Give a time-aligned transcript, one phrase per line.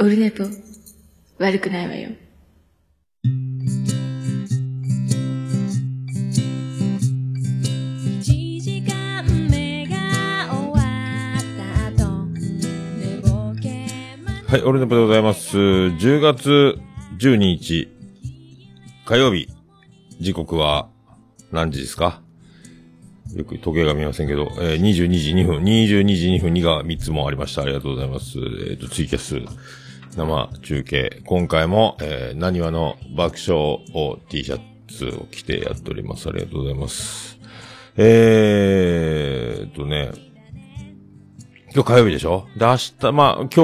[0.00, 0.44] オルネポ、
[1.38, 2.10] 悪くないわよ。
[14.46, 15.58] はい、オルネポでございます。
[15.58, 16.78] 10月
[17.18, 17.88] 12日、
[19.04, 19.48] 火曜日。
[20.20, 20.88] 時刻は、
[21.50, 22.22] 何時ですか？
[23.34, 27.62] よく時計が見えませんけど、えー、22時2分、22時2分2が3つもありました。
[27.62, 28.38] ありがとうございます。
[28.70, 29.40] えっ、と、ツイキャス、
[30.18, 31.22] 生中継。
[31.24, 33.54] 今回も、えー、何話の爆笑
[33.94, 36.28] を T シャツを着てやっております。
[36.28, 37.38] ありがとうございます。
[37.96, 40.10] えーっとね、
[41.72, 42.46] 今日火曜日でしょ？
[42.56, 43.58] で、明日、まあ、今日、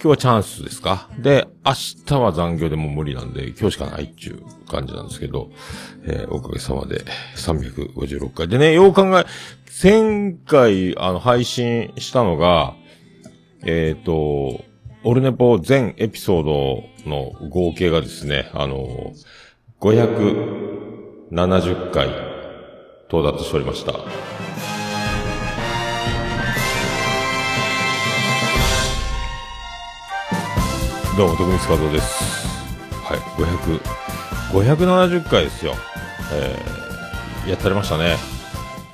[0.00, 1.08] 今日はチャンスですか？
[1.18, 1.72] で、明
[2.06, 5.50] 日は残業でも無理なんで、今日しかないっていう感じなんですけど、
[6.04, 7.04] えーおかげさまで
[7.36, 8.48] 356回。
[8.48, 9.26] でね、よう考え、
[9.68, 12.74] 1000回、あの、配信したのが、
[13.64, 14.64] えっ、と、
[15.04, 19.12] オルネポ全エピソードの合計がですね、あの、
[19.80, 22.08] 570回
[23.08, 23.92] 到達しておりました。
[31.16, 32.48] どうも、徳光和夫です。
[33.04, 33.80] はい、500、
[34.52, 35.74] 570回ですよ。
[36.32, 38.16] えー、やってられましたね。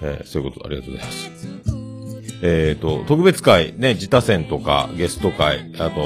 [0.02, 1.53] えー、そういうこと、ありがとうございます。
[2.46, 6.02] えっ、と、特別会、ね、自他戦とか、ゲスト会、あと、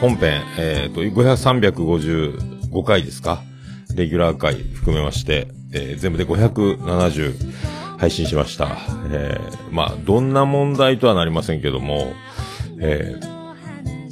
[0.00, 3.42] 本編、えっ、と、5355回ですか？
[3.96, 7.34] レギュラー会含めまして、えー全部で570
[7.98, 8.68] 配信しました。
[9.10, 12.12] えーまあ、どんな問題とはなりませんけども、
[12.80, 13.40] えー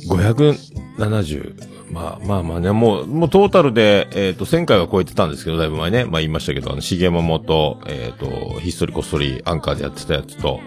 [0.08, 10.58] 570、まあまあまあね、もう、もうトータルで、えっ、と、1000回は超えてたんですけど、だいぶ前ね、まあ言いましたけど、あの、重桃と、えっ、と、ひっそりこっそりアンカーでやってたやつと、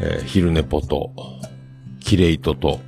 [0.00, 1.12] えー昼寝ぽと、
[2.00, 2.80] キレイトと、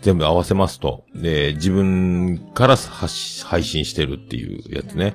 [0.00, 5.14] 全部合わせますと、で、自分から配信してるっていうやつね。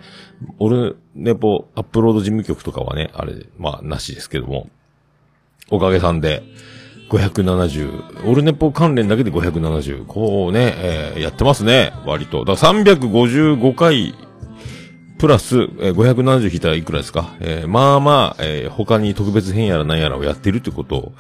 [0.60, 4.70] 俺、ネポ、アップロード事務局とかはね、あれ、まあ、なしですけども、
[5.70, 6.44] おかげさんで、
[7.10, 12.44] 570、オルネポ関連だけで570、こうね、えーやってますね、割と。
[12.44, 14.14] だから355回、
[15.24, 17.34] プラス、えー570引いたらいくらですか？
[17.40, 21.14] えーまあまあ、えー他に特別編やら何やらをやってるってこと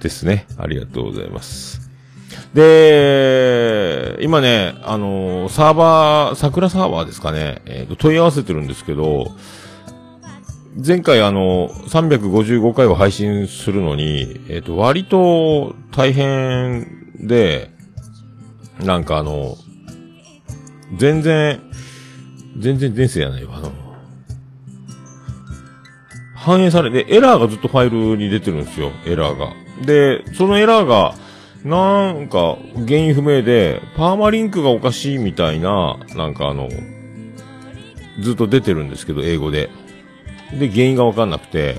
[0.00, 0.48] ですね。
[0.58, 1.88] ありがとうございます。
[2.52, 9.26] で、今ね、あのーサーバー、桜サーバーですかね、えーと問い合わせてるんですけど、
[10.84, 17.70] 前回あの、355回を配信するのに、えっ、と、割と大変で、
[18.80, 19.56] なんかあの、
[20.98, 21.60] 全然、
[22.58, 23.72] 全然前世やないわ、あの、
[26.34, 29.52] 反映されて、エラーがずっとファイルに出てるんですよ、エラーが。
[29.84, 31.14] で、そのエラーが、
[31.64, 36.68] なんか、原因不明で、パーマリンクがおかしいみたいな、なんかあの、
[38.20, 39.70] ずっと出てるんですけど、英語で。
[40.52, 41.76] で、原因がわかんなくて、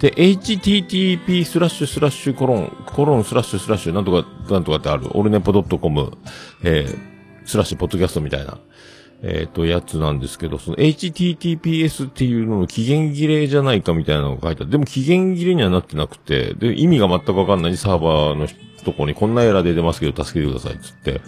[0.00, 6.12] で、http スラッシュスラッシュコロン、コロンスラッシュスラッシュなんとか、なんとかってある、俺ネポ .com、
[6.64, 6.98] えー、
[7.46, 8.58] スラッシュポッドキャストみたいな、
[9.22, 14.70] えっ、と、やつなんですけど、その https っていうのの期限切れじゃないかみたいなのが書いてある。
[14.70, 18.48] でも期限切れにはなってなくて、で、意味が全くわかんないサーバーの
[18.84, 21.20] とこにこんなエラーで出ますけど、助けてくださいっつって。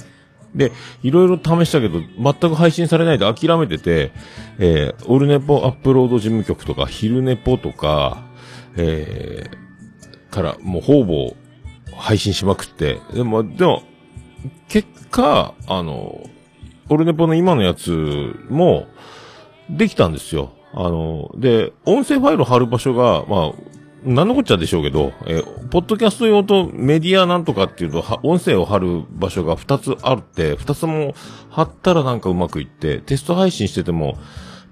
[0.54, 0.72] で、
[1.02, 4.12] いろいろ試したけど、全く配信されないで諦めてて、
[4.58, 8.24] えー、オルネポアップロード事務局とか、昼ネポとか、
[8.76, 11.34] えー、から、もうほぼ
[11.94, 13.82] 配信しまくって、でも、でも、
[14.68, 16.22] 結果、あの、
[16.88, 17.90] オルネポの今のやつ
[18.48, 18.86] も、
[19.70, 20.52] できたんですよ。
[20.74, 23.52] あの、で、音声ファイル貼る場所が、まあ、
[24.04, 31.14] なんのこっちゃでしょうけど、えーポッドキャスト用とメディアなんとかっていうと、は音声を貼る場所が2つあるって、2つも
[31.48, 34.18] 貼ったらなんかうまくいって、テスト配信してても、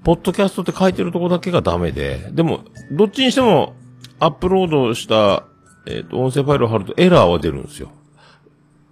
[0.05, 3.75] ポッドキャストって書いてるとこだけがダメで、でも、どっちにしても、
[4.19, 5.47] アップロードした、
[5.87, 7.91] えっ、と、音声ファイルを貼るとエラーは出るんですよ。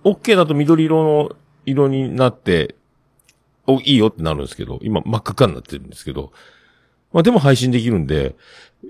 [0.04, 2.76] OK だと緑色の色になって、
[3.68, 6.32] お、いいよってなるんですけど、今真っ赤っかになってるんですけど、
[7.12, 8.34] まあでも配信できるんで、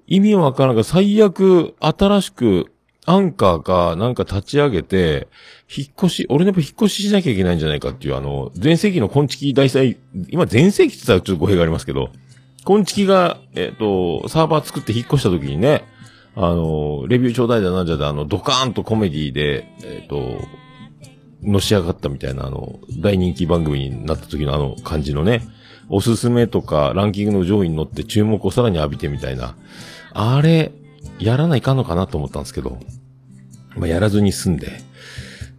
[0.06, 2.72] 意味わからんが最悪新しく
[3.06, 5.28] アンカーかなんか立ち上げて、
[5.74, 9.98] 引っ越し、俺でも引っ越ししなきゃいけないんじゃないかっていうあの、前世紀の昆虫大祭、
[10.28, 12.10] 今前世紀って言ったらちょっと語弊がありますけど、
[12.64, 15.84] 昆虫が、えっ、と、サーバー作って引っ越した時にね、
[16.36, 20.38] あの、レビューちょうだいだなんじゃであの、ドカーンとコメディで、えっ、と、
[21.42, 25.42] のし上がったみたいな、あの、大人気番組になった時のあの感じのね、
[25.88, 29.56] おすすめとかランキングの上位に乗って注目をさらに浴びてみたいな、
[30.12, 30.72] あれ、
[31.18, 32.78] やらないかんのかなと思ったんですけど、
[33.76, 34.80] まあ、やらずに済んで、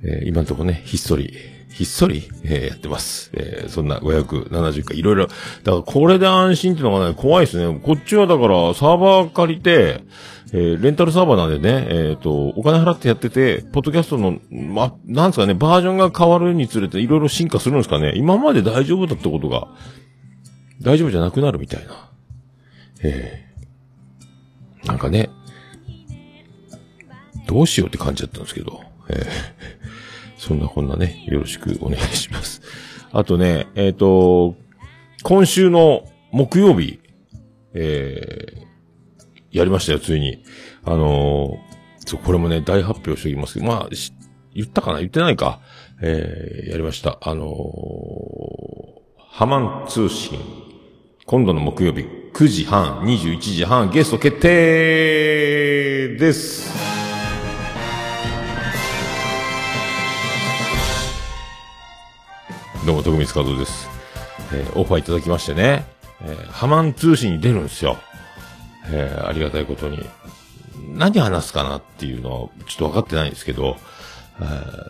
[0.04, 1.34] えー今のとこね、ひっそり
[1.72, 3.31] ひっそり、えーやってます。
[3.34, 5.28] えーそんな570回、いろいろ。
[5.28, 7.80] だからこれで安心っていうのがね、怖いですね。
[7.81, 10.04] こっちはだから、サーバー借りて、
[10.51, 18.13] えーレンタルサーバーなんでね、えっ、と、お金払ってやってて、ポッドキャストの、ま、なんですかね、バージョンが変わるにつれていろいろ進化するんですかね。
[18.16, 19.68] 今まで大丈夫だったことが、
[20.81, 22.10] 大丈夫じゃなくなるみたいな。
[23.04, 23.46] え
[24.84, 25.30] えなんかね、
[27.48, 29.60] どうしようって感じだったんですけど、ええ
[30.38, 32.62] そんなこんなね、よろしくお願いします。
[33.12, 34.56] あとね、えっ、と、
[35.24, 37.00] 今週の木曜日、
[37.74, 38.69] えー
[39.51, 40.44] やりましたよ、ついに。
[40.86, 41.69] あのー
[42.06, 43.90] そう、これもね、大発表しておきますけど、まあ、
[44.56, 45.00] 言ったかな？
[45.00, 45.60] 言ってないか？
[46.01, 47.18] えーやりました。
[47.22, 47.50] あのー
[49.31, 50.40] ハマン通信。
[51.25, 56.69] 今度の木曜日、9時半、21時半、ゲスト決定です。
[62.86, 63.88] どうも、徳光和夫です。
[64.54, 65.86] えーオファーいただきましてね、
[66.22, 67.98] えーハマン通信に出るんですよ。
[68.92, 70.06] えーありがたいことに。
[70.96, 73.78] 何話すかなっていうのは、ちょっと分かってないんですけど、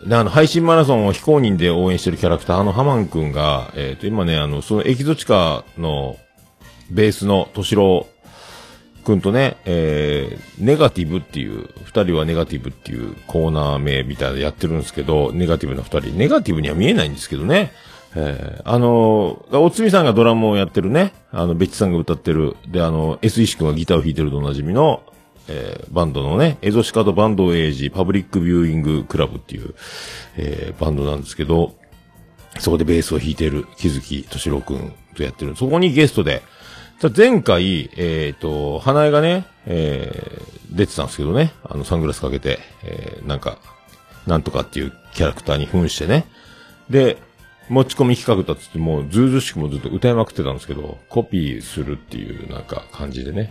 [0.06, 6.16] で、あの、配信マラソンを非公認で応援してるキャラクター、の、ハマンくんが、えっ、と、今ね、あの、そのエキゾチカの
[6.90, 8.06] ベースの敏郎
[9.04, 16.16] くんとね、えー、ネガティブっていう、二人はネガティブっていうコーナー名みたいなやってるんですけど、ネガティブな二人。
[16.16, 17.72] ネガティブには見えないんですけどね。
[18.14, 25.02] えー、あのー、おつみさんがドラムをやってるね、あの、ベッチさんが歌ってる、で、あの、S 石君がギターを弾いてるとおなじみの、
[25.48, 29.74] えーバンドのね、エゾシカとバンドエイジ、パブリックビューイングクラブっていう、
[30.36, 31.74] えーバンドなんですけど、
[32.58, 35.54] そこでベースを弾いてる木月敏郎くんとやってる。
[35.56, 36.42] そこにゲストで、
[37.00, 43.58] じゃあ前回、えっ、と、花江がね、えー出てたんですけどね、あの、サングラスかけて、えーなんか、
[44.26, 46.26] なんとかっていうキャラクターに扮してね。
[46.88, 47.18] で、
[47.70, 53.50] 持ち込み企画だっつってもう、ずうずしくもずっと歌いまくってたんですけど、コピーするっていうなんか感じでね、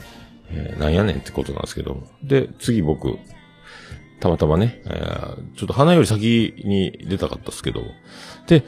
[0.52, 2.04] えーなんやねんってことなんですけど。
[2.22, 3.18] で、次僕、
[4.20, 7.82] たまたまね、えーちょっと花より先に出たかったですけど、
[8.48, 8.66] で、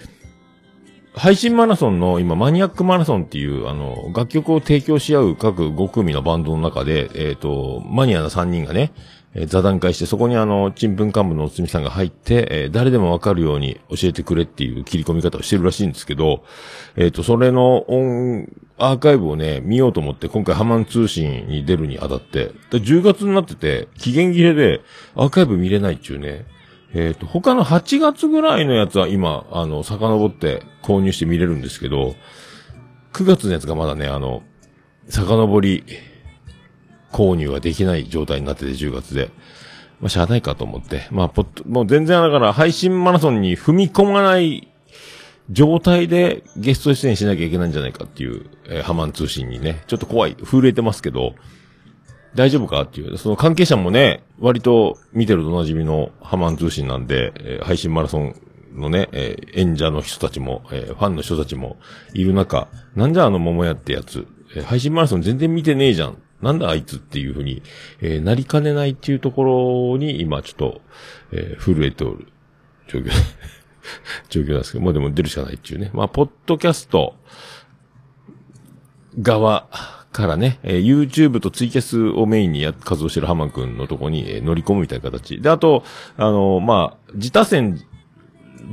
[1.13, 8.93] 配信マラソンの今、マニアックマラソンっていう、あの、楽曲を提供し合う各5組のバンドの中で、えっ、と、マニアな3人がね、
[9.33, 16.43] えー座談会して、そこにあの、ちんぷんかんぶのおつみさんが入って、えー誰でもわかるように教えてくれっていう切り込み方をしてるらしいんですけど、
[16.95, 18.47] えっ、と、それの音、
[18.77, 24.81] アーカイブをね、見ようと思って、今回ハマン通信に出るにあたって、で10月になってて、期限切れで、
[25.15, 26.45] アーカイブ見れないっていうね、
[26.93, 32.15] えっ、と、他の8月ぐらいのやつは今、あの、遡って購入して見れるんですけど、
[33.13, 34.43] 9月のやつがまだね、あの、
[35.07, 35.83] 遡り
[37.11, 39.29] 購入はできない状態になってて、10月で。
[39.99, 41.07] まあ、しゃあないかと思って。
[41.11, 44.67] まあ、ポッドもう全然だから配信マラソンに踏み込まない
[45.51, 51.35] 状態でゲスト出演しなきゃいけないんじゃないかっていう、えーハマン通信にね、ちょっと怖い、震えてますけど、
[52.33, 53.17] 大丈夫かっていう。
[53.17, 58.35] その関係者もね、割と見てるとおなじみのハマン通信なんで、えー配信マラソン
[58.73, 61.77] のね、えー演者の人たちも、えーファンの人たちも
[62.13, 64.25] いる中、なんじゃあの桃屋ってやつ、
[64.55, 66.17] えー配信マラソン全然見てねえじゃん。
[66.41, 67.61] なんだあいつっていう風に、
[68.01, 70.81] えーなりかねないっていうところに今ちょっと、
[71.31, 72.27] えー震えておる
[72.87, 73.11] 状況、
[74.29, 75.91] 状況なんですけど、もうでも出るしかないっていうね。
[75.93, 77.15] まあ、ポッドキャスト、
[79.19, 79.67] 側
[80.11, 85.39] からね、えー YouTube とツイキャスをメインにや活動してるハマン君のとこに、えー乗り込むみたいな形。
[85.41, 85.83] で、あと、
[86.17, 87.79] あのまあ、自他戦、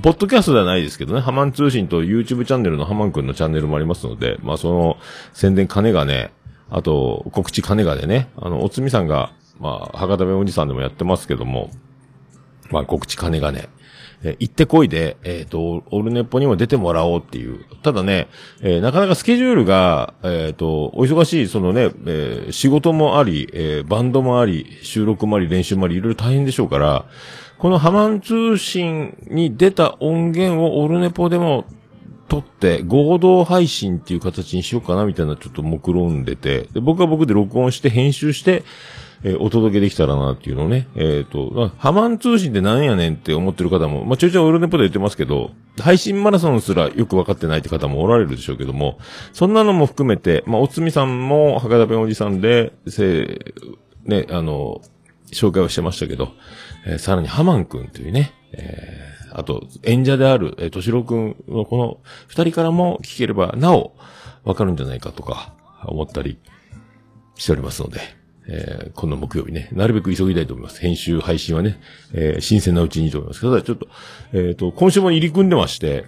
[0.03, 4.97] ポッドキャストではないですけどね、ハマン通信と YouTube チャンネルのハマン君のチャンネルもありますので、まあ、その
[5.33, 6.31] 宣伝金がね、
[6.71, 11.71] あと、告知金がでね、あの、おつみさんが、まあ、博多弁おじさんでもやってますけども、
[12.71, 13.69] まあ、告知金がね、
[14.25, 17.65] え行ってこいで、えっ、と、オルネポにも出てもらおうっていう。
[17.83, 18.27] ただね、
[18.61, 27.05] えーなかなかスケジュールが、えっ、と、お忙しい、そのね、え仕事もあり、えバンドもあり、収録もあり、練習もあり、いろいろ大変でしょうから、
[27.59, 31.65] このハマン通信に出た音源をオルネポでも
[32.29, 38.65] 撮って合同配信っていう形にしようかなみたいなちょっと目論んでて、で僕は僕で録音して編集して、
[39.25, 48.99] えーお届けできたらなっていうのをね、えっ、と、ハマン通信ってなんやねんって思ってる方も、まあ、ちょいちょいオルネポで言ってますけど、配信マラソンすらよくわかってないって方もおられるでしょうけども、
[49.33, 53.55] そんなのも含めて、まあ、おつみさんも博多弁おじさんで、せ
[54.05, 54.83] ね、あの、
[55.33, 56.33] 紹介をしてましたけど、
[56.87, 63.95] えーさらにハマンくんというね、えーあと、演者である、えー、としろくんのこの二人からも聞ければ、なお、
[64.45, 65.55] わかるんじゃないかとか、
[65.85, 66.39] 思ったり
[67.37, 68.01] しておりますので、
[68.49, 70.81] えー、この木曜日ね、なるべく急ぎたいと思います。
[70.81, 71.79] 編集、配信はね、
[72.13, 73.43] えー、新鮮なうちにと思います。
[73.43, 73.89] ただちょっと、
[74.33, 76.07] えっ、と、今週も入り組んでまして、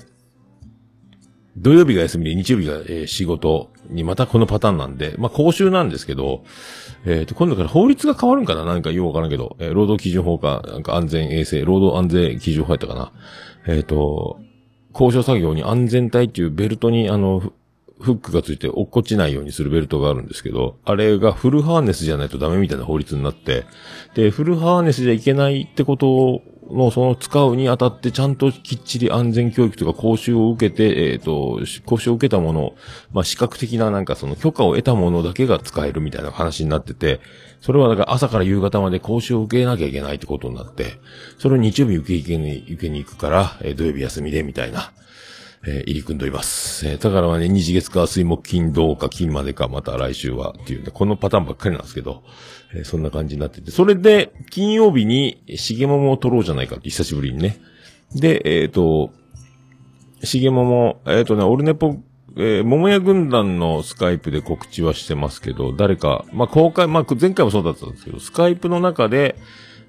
[1.57, 6.45] 土曜日が休みで日曜日が、えー仕事にまたこのパターンなんで、まあ、講習なんですけど、
[7.05, 8.65] えっ、と、今度から法律が変わるんかな？
[8.65, 13.13] なんかようわからんけど、えー労働基準法か、なんか安全衛生、労働安全基準法やったかな？
[13.67, 14.39] えっ、と、
[14.93, 17.41] 交渉作業に安全帯っていうベルトにあの、
[18.01, 23.67] フックがついて落っこちないようにするベルトがあるんですけど、あれがフルハーネスじゃないとダメみたいな法律になって、
[24.15, 32.75] で、フルハーネスじゃいけないってことをの、その使うにあたってちゃんときっちり安全教育とか講習を受けて、えっ、と、講習を受けたもの、
[33.13, 37.21] まあ、視覚的ななんかその許可を得たものだけが使えるみたいな話になってて、
[37.61, 40.95] それはだから朝から夕方まで講習を受けなきゃいけないってことになって、
[41.39, 44.93] それを日曜日受けに受けに行くから、えー土曜日休みでみたいな。
[45.67, 46.87] えー入り組んでおります。
[46.89, 52.23] えーだからはね、日月火水木金土か金までか、また来週はっていうね、このパターンばっかりなんですけど、
[52.75, 57.59] えーそんな感じになってて、それで、金曜日に、しげももを撮ろうじゃないかって、久しぶりにね。
[58.15, 59.11] で、えっ、と、
[60.23, 61.97] しげもも、えっ、とね、オルネポ、
[62.37, 69.37] えー、桃屋軍団のスカイプで告知はしてますけど、誰か、まあ、公開、まあ、前回もそうだったんですけど、スカイプの中で、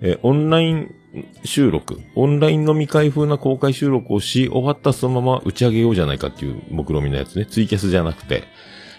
[0.01, 0.95] えーオンライン
[1.43, 7.45] 収録、オンライン飲み会風な公開収録をし、終わったそのまま打ち上げようじゃないかっていう目論みのやつね。
[7.45, 8.43] ツイキャスじゃなくて、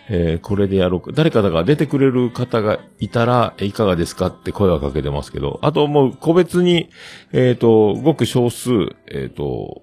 [0.09, 1.13] えーこれでやろうか。
[1.13, 6.91] 誰かだから出てくれる方がいたら、いかがですかって声はかけてますけど、あともう個別に、
[7.33, 8.71] えっ、と、ごく少数、
[9.07, 9.83] えっ、と、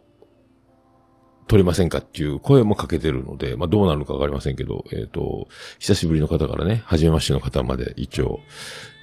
[1.47, 5.47] 取りませんかっていう声もかけてるので、まあどうなるかわかりませんけど、えっ、と、
[5.79, 8.41] 久しぶりの方からね、初めましての方まで一応、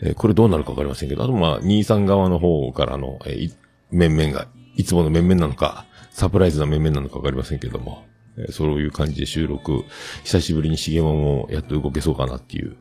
[0.03, 3.49] えこれどうなるかわかりませんけど、あとまあ、兄さん側の方からの、え
[3.91, 4.47] 面々が、
[4.77, 8.05] いつもの面々なのか、サプライズな面々なのかわかりませんけども、
[8.39, 9.85] えそういう感じで収録、
[10.25, 12.77] 久しぶりにしげももやっと動けそうかなっていう、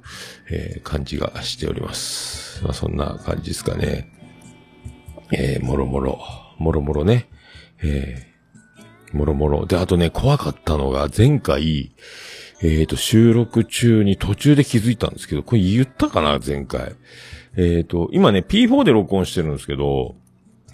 [0.49, 2.63] えー感じがしております。
[2.63, 4.11] まあそんな感じですかね。
[5.31, 6.19] えーもろもろ、
[6.57, 7.29] もろもろね、
[7.81, 8.35] えー
[9.15, 9.65] もろもろ。
[9.65, 11.91] で、あとね、怖かったのが、前回、
[12.61, 16.95] えっ、と、収録中に途中で気づいたんですけど、これ言ったかな前回。
[17.57, 20.15] えっ、と、今ね、P4 で録音してるんですけど、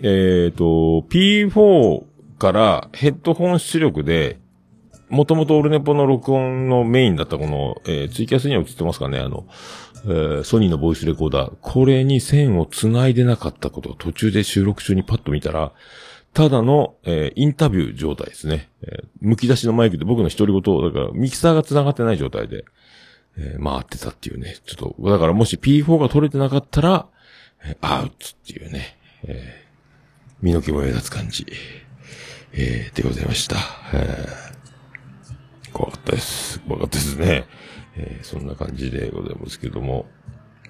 [0.01, 2.03] えっ、と、P4
[2.39, 4.40] からヘッドホン出力で、
[5.11, 9.45] もともとオルネポの録音のメインだったこの、えーツイキャスには映ってますかねあの、
[10.05, 11.53] えーソニーのボイスレコーダー。
[11.61, 15.73] これに線を繋いでなかったことを途中で収録中にパッと見たら、
[16.33, 18.69] ただの、えーインタビュー状態ですね。
[18.83, 22.63] えーむき出しのマイクで僕の独り言、だからミキサーが繋がってない状態で、
[23.37, 24.55] えー回ってたっていうね。
[24.65, 27.07] ちょっと、だからもし P4 が取れてなかったら、
[27.65, 28.13] えーアウトっ
[28.47, 28.97] ていうね。
[29.23, 29.61] えー
[30.41, 31.45] 身の毛も目立つ感じ。
[32.53, 33.57] えーでございました。
[33.93, 34.50] えー
[35.73, 36.59] 怖かったです。
[36.61, 37.45] 怖かったですね。
[37.95, 40.05] えーそんな感じでございますけども。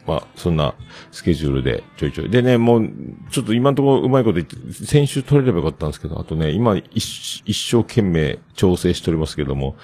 [0.08, 0.74] まあ、そんな
[1.12, 2.30] スケジュールでちょいちょい。
[2.32, 2.90] でね、もう、
[3.30, 9.76] ちょっと今のところうまいこと言って、先週取れればよかったんですけど、あとね、今一一生懸命調整しておりますけども、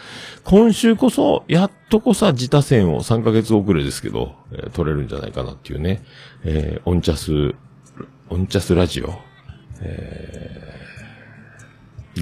[0.43, 6.01] 今週こそ、やっとこさ、自他戦を3ヶ月遅れですけど、えー取れるんじゃないかなっていうね、
[6.43, 7.53] えーオンチャス、
[8.31, 9.13] オンチャスラジオ
[9.81, 10.63] え、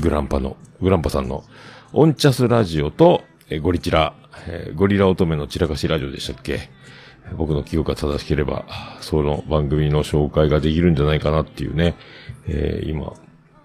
[0.02, 1.46] グランパの、グランパさんの、
[1.98, 4.14] オンチャスラジオと、えーゴリチラ、
[4.50, 6.70] えーゴリラ乙女の散らかしラジオでしたっけ？
[7.38, 8.66] 僕の記憶が正しければ、
[9.00, 11.96] その番組の紹介ができるんじゃないかなっていうね、
[12.50, 13.14] えー今、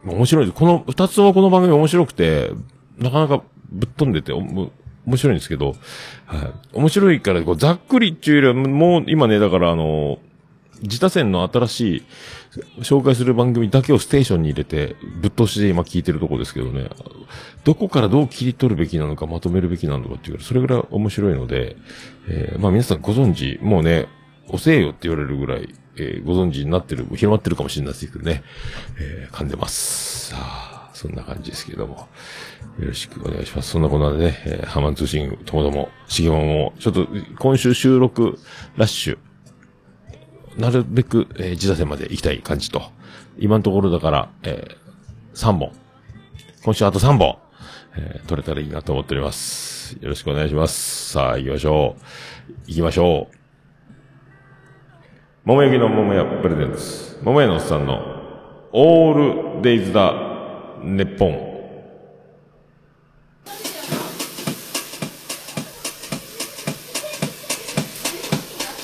[0.04, 0.56] 面白いです。
[0.56, 2.52] この、二つともこの番組面白くて、
[2.98, 4.70] なかなかぶっ飛んでて、面
[5.16, 5.74] 白いんですけど、
[6.26, 6.52] はい。
[6.72, 10.20] 面白いから、こう、ざっくりっていうよりは、もう、今ね、だからあの、
[10.82, 12.02] 自他戦の新しい、
[12.80, 16.90] 紹介する番組だけをステーションに入れて、ぶっ通しで今聞いてるとこですけどね、
[17.64, 21.76] どこからどう切り取るべきなのか、まとめるべきなのかっていう、それぐらい面白いので、
[22.28, 24.08] えーまあ皆さんご存知、もうね、
[24.48, 28.42] 遅えよって言われるぐらい、えーご存知になってる、広まってるかもしれないですけどね、
[28.98, 30.30] えー噛んでます。
[30.30, 32.08] さあ、そんな感じですけども、
[32.80, 33.70] よろしくお願いします。
[33.70, 37.06] そんなこんなでね、えーハマン通信ともども、しげもも、ちょっと
[37.38, 38.38] 今週収録
[38.76, 39.18] ラッシュ、
[40.60, 42.82] なるべく、えー、自他戦まで行きたい感じと。
[43.38, 45.72] 今のところだから、えー、3本。
[46.62, 47.38] 今週あと3本、
[47.96, 49.96] えー、取れたらいいなと思っております。
[50.00, 51.12] よろしくお願いします。
[51.12, 52.52] さあ、行きましょう。
[52.66, 53.36] 行きましょう。
[55.44, 57.18] 桃焼きの桃屋プレゼンツ。
[57.22, 58.00] 桃屋のおっさんの、
[58.72, 60.12] オールデイズだ、
[60.82, 61.50] ネッポン。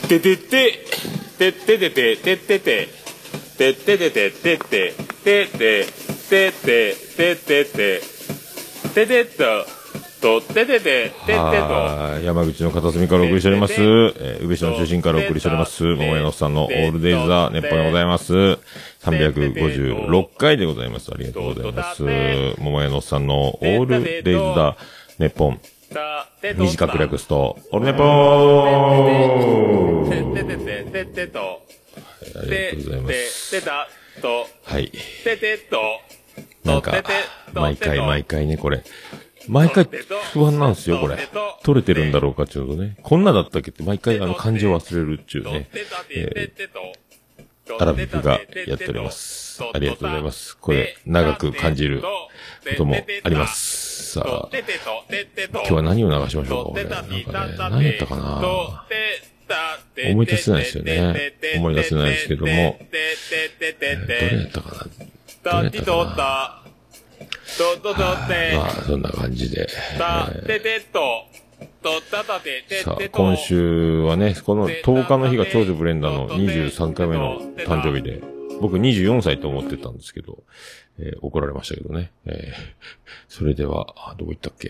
[0.09, 0.86] ててて、
[1.38, 2.88] てっててて、てってて、
[3.59, 5.87] てっててて、てって、てって、
[6.31, 8.00] てって、てってて、
[8.95, 9.45] ててと、
[10.23, 12.21] と、ててて、ててと。
[12.25, 13.75] 山口の片隅からお送りしております。
[13.75, 15.85] えー、宇部市の中心からお送りしております。
[15.85, 18.33] 桃屋のさんのオールデイズ・ザ・ネッポンでございます。
[18.33, 21.12] 356回でございます。
[21.12, 22.02] ありがとうございます。
[22.59, 24.76] 桃屋のさんのオールデイズ・ザ・
[25.19, 25.61] ネッポン。
[26.43, 31.38] 短く略すと、オールネポーてててててと。
[31.40, 31.59] あ
[32.45, 33.50] りがとうございます。
[33.50, 33.88] ててた
[34.21, 34.47] と。
[34.64, 34.90] はい。
[34.90, 35.76] ててと。
[36.64, 36.93] なんか
[37.55, 38.83] 毎回毎回ね、これ。
[39.49, 39.88] 毎回
[40.33, 41.16] 不安なんですよ、これ。
[41.62, 42.97] 取れてるんだろうかっていうのね。
[43.02, 45.69] こんなだったっけって毎回あの漢字を忘れるっていうね。
[46.11, 49.62] えー、アラビックがやっております。
[49.62, 50.57] ありがとうございます。
[50.59, 52.09] これ、長く感じるこ
[52.76, 53.86] ともあります。
[54.20, 56.85] さあ、今日は何を流しましょうか、これ。
[56.85, 57.04] なん
[57.56, 58.40] かね、何やったかな？
[60.12, 61.32] 思い出せないですよね。
[61.56, 62.87] 思い出せないですけども、えー
[64.06, 64.85] どれやったかな
[65.44, 66.16] どれやったかな
[68.58, 69.66] まあ、そんな感じで。
[69.99, 70.46] たえー
[72.82, 73.08] さあ。
[73.12, 78.20] 今週はね、この10日の日が長女ブレンダーの23回目の誕生日で、
[78.61, 80.42] 僕24歳と思ってたんですけど、
[80.99, 82.12] えー怒られましたけどね。
[82.26, 82.75] えー
[83.29, 84.69] それでは、どこ行ったっけ？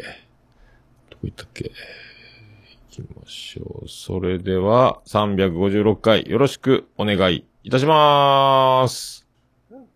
[1.11, 1.65] どこ行ったっけ？
[1.65, 1.73] 行
[2.91, 3.89] きましょう。
[3.89, 9.27] それでは、356回よろしくお願いいたしまーす。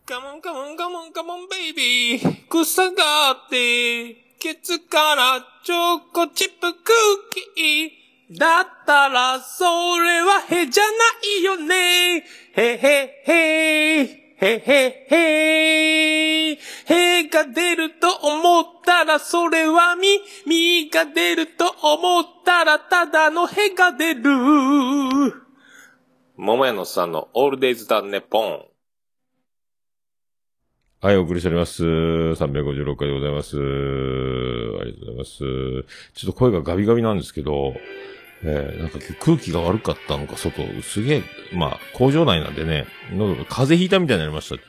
[0.07, 2.49] カモンカモンカモンカモンベイビー。
[2.49, 8.39] 草があって、ケツからチョコチップクッキー。
[8.39, 9.65] だったら、そ
[10.01, 10.91] れはへじゃな
[11.41, 12.17] いよね。
[12.17, 12.23] へ
[12.55, 20.09] へへへへへへが出ると思ったら、それはみ、
[20.47, 24.23] みが出ると思ったら、ただのへが出る。
[26.37, 28.65] 桃屋のさんのオールデイズだねポン。
[31.03, 31.83] はい、お送りしております。
[31.83, 33.57] 356回でございます。
[33.57, 35.39] ありがとうございます。
[36.15, 37.75] ちょっと声がガビガビなんですけど、
[38.43, 44.65] えー、なんか空気が悪かったのか、外、すげえ、まあ、工場内なんでね、喉が風邪ひいたみたいになりましたって。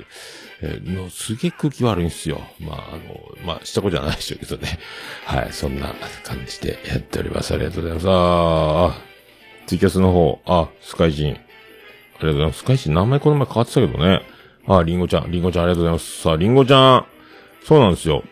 [0.64, 2.42] えーのすげえ空気悪いんですよ。
[2.60, 4.80] まあ、あの、まあ、したことじゃないでしょうけどね。
[5.26, 7.54] はい、そんな感じでやっております。
[7.54, 8.08] ありがとうございます。
[8.08, 11.32] あーツイキャスの方、あ、スカイジン。
[11.32, 12.60] ありがとうございます。
[12.60, 14.22] スカイジン名前この前変わってたけどね。
[14.68, 16.22] あ、リンゴちゃん、リンゴちゃんありがとうございます。
[16.22, 17.06] さあ、リンゴちゃん。
[17.64, 18.24] そうなんですよ。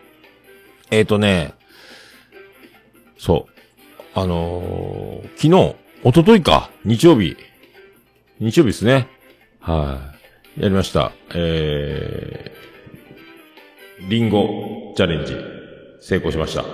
[0.91, 1.53] えっ、ー、とね、
[3.17, 3.58] そう。
[4.15, 5.49] あのー昨日、
[6.03, 7.37] 一昨日か、日曜日。
[8.39, 9.07] 日曜日ですね。
[9.59, 10.15] は
[10.57, 10.61] い。
[10.63, 11.11] やりました。
[11.35, 15.35] えー、リンゴチャレンジ、
[16.01, 16.63] 成功しました。
[16.63, 16.69] は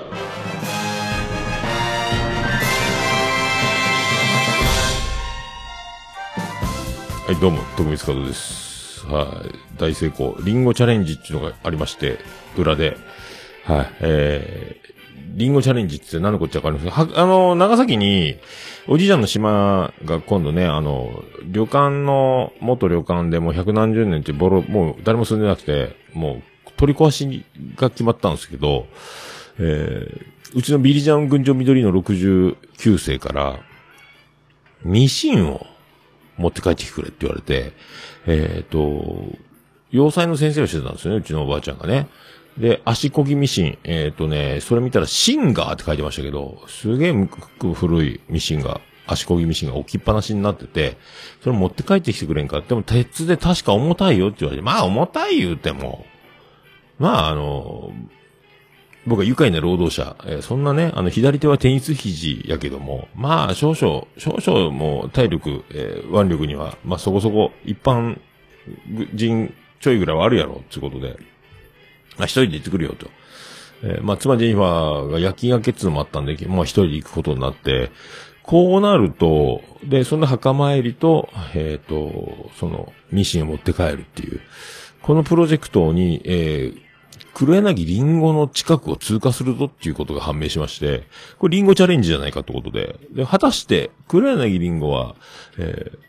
[7.32, 9.06] い、どうも、徳光門です。
[9.08, 10.38] はい、大成功。
[10.42, 12.18] リンゴチャレンジっていうのがありまして、
[12.58, 12.96] 裏で。
[13.66, 14.85] はい、えー、
[15.34, 18.38] リンゴチャレンジって何のこっちゃわかりますは、あの、長崎に、
[18.88, 28.88] おじいちゃんの島が今度ね、あの、旅館の、元旅館でもう百何十年ってボロ、もう誰も住んでなくて、もう取り壊しが決まったんですけど、
[29.58, 33.60] えー、うちのビリジャン群青緑の69世から、
[34.84, 35.66] ミシンを
[36.38, 37.74] 持って帰ってきてくれって言われて、
[38.28, 39.34] えっ、と、
[39.92, 42.08] 洋裁の先生をしてたんですよね、うちのおばあちゃんがね。
[42.58, 43.78] で、足こぎミシン。
[43.84, 50.98] えっ、とね、それ見たらシンガーって書いてましたけど、すげえむく古いミシンが、足こぎミシンが置きっぱなしになってて、
[51.44, 52.62] それ持って帰ってきてくれんか？
[52.62, 56.06] でも鉄で確か重たいよって言われて、まあ重たい言うても、
[56.98, 57.92] まああの、
[59.06, 68.20] 僕は愉快な労働者、えーそんなね、あの、左手はテニス肘やけども、まあ、少々、少々もう体力、えー腕力には、まあそこそこ、一般
[69.14, 71.20] 人ちょいぐらいはあるやろ、ってことで、
[72.24, 73.10] あ一人で行ってくるよと。
[73.84, 77.92] えーまあ妻ジェニファーが夜勤明けっつうのもあったんで、まあ一人で行くことになって、
[78.42, 84.40] こうなると、で、その墓参りと、えっ、と、その、ミシンを持って帰るっていう、
[85.02, 86.86] このプロジェクトに、えー
[87.34, 91.04] 黒柳りんごの近くを通過するぞっていうことが判明しまして、
[91.38, 95.16] これりんごチャレンジじゃないかってことで、で、果たして、黒柳りんごは、
[95.58, 96.06] えー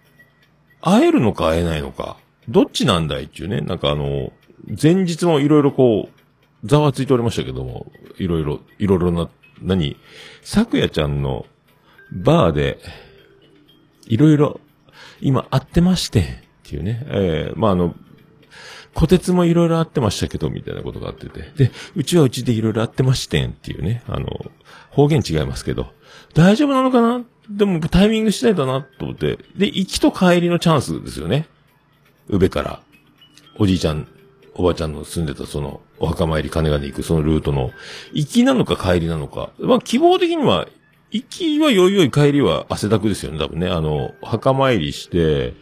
[0.86, 2.16] 会えるのか会えないのか、
[2.48, 4.32] どっちなんだいっていうね、なんかあの、
[4.64, 9.28] 前日もいろいろこう、ざわついておりましたけども、いろいろ、いろいろな、
[9.60, 9.96] 何、
[10.42, 11.46] 咲夜ちゃんの
[12.12, 12.78] バーで、
[14.06, 14.60] いろいろ、
[15.20, 16.24] 今会ってまして、っ
[16.64, 17.94] ていうね、えーまああの、
[18.94, 21.52] 小鉄もいろいろあってましたけど、みたいなことがあってて。
[21.54, 24.02] で、うちはうちでいろいろあってましてんっていうね。
[24.08, 24.26] あの、
[24.88, 25.92] 方言違いますけど。
[26.32, 27.22] 大丈夫なのかな？
[27.50, 29.38] でもタイミング次第だなと思って。
[29.54, 31.46] で、行きと帰りのチャンスですよね。
[32.28, 32.80] 宇部から。
[33.58, 34.08] おじいちゃん、
[34.58, 37.70] おばちゃんの住んでたその、お墓参り金がで行くそのルートの、
[38.12, 39.50] 行きなのか帰りなのか。
[39.58, 40.66] まあ、希望的には、
[41.10, 43.68] 行きはよいよい帰りは汗だくですよね、多分ね。
[43.68, 45.54] あの、墓参りして、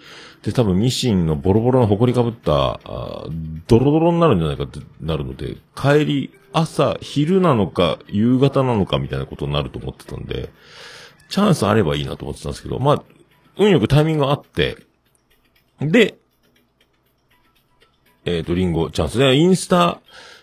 [0.43, 3.27] で、多分ミシンのボロボロの埃かぶった、あ
[3.67, 10.51] ドロドロになるんじゃないかってなるので、帰り、朝、昼なのか、夕方なのかみたいなことになると思ってたんで、
[11.31, 13.03] チャンスあればいいなと思ってたんですけど、まあ、
[13.59, 14.77] 運よくタイミングがあって、
[15.81, 16.19] で、
[18.25, 19.19] えっ、と、リンゴチャンス。
[19.19, 20.01] で、インスタ、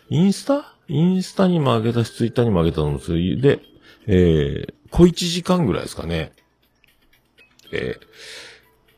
[0.09, 0.75] インスタ？
[0.87, 3.59] インスタにも上げたし、ツイッターにも上げたのもそれで、
[4.07, 6.33] えー、小一時間ぐらいですかね。
[7.71, 7.95] え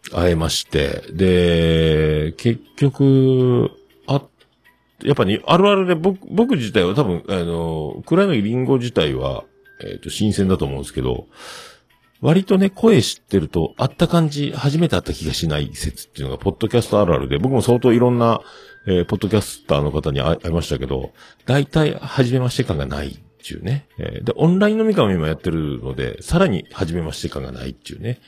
[0.06, 3.69] ー、会えまして、で、結局、
[4.08, 4.24] あ、
[5.04, 9.43] やっぱね、あるあるで僕、僕自体は多分、あの、黒柳リンゴ自体は、
[9.86, 11.28] えっ、と、新鮮だと思うんですけど、
[12.22, 18.41] 割とね、声知ってると、会った感じ、初めて会った気がしない説っていうのが、ポッドキャストあるあるで、僕も相当いろんな、
[18.86, 21.13] えーポッドキャスターの方に会いましたけど、
[21.46, 23.88] 大体、初めまして感がないっていうね。
[23.98, 28.19] えーで、オンライン飲み会も今やってるので、さらに初めまして感がないっていうね。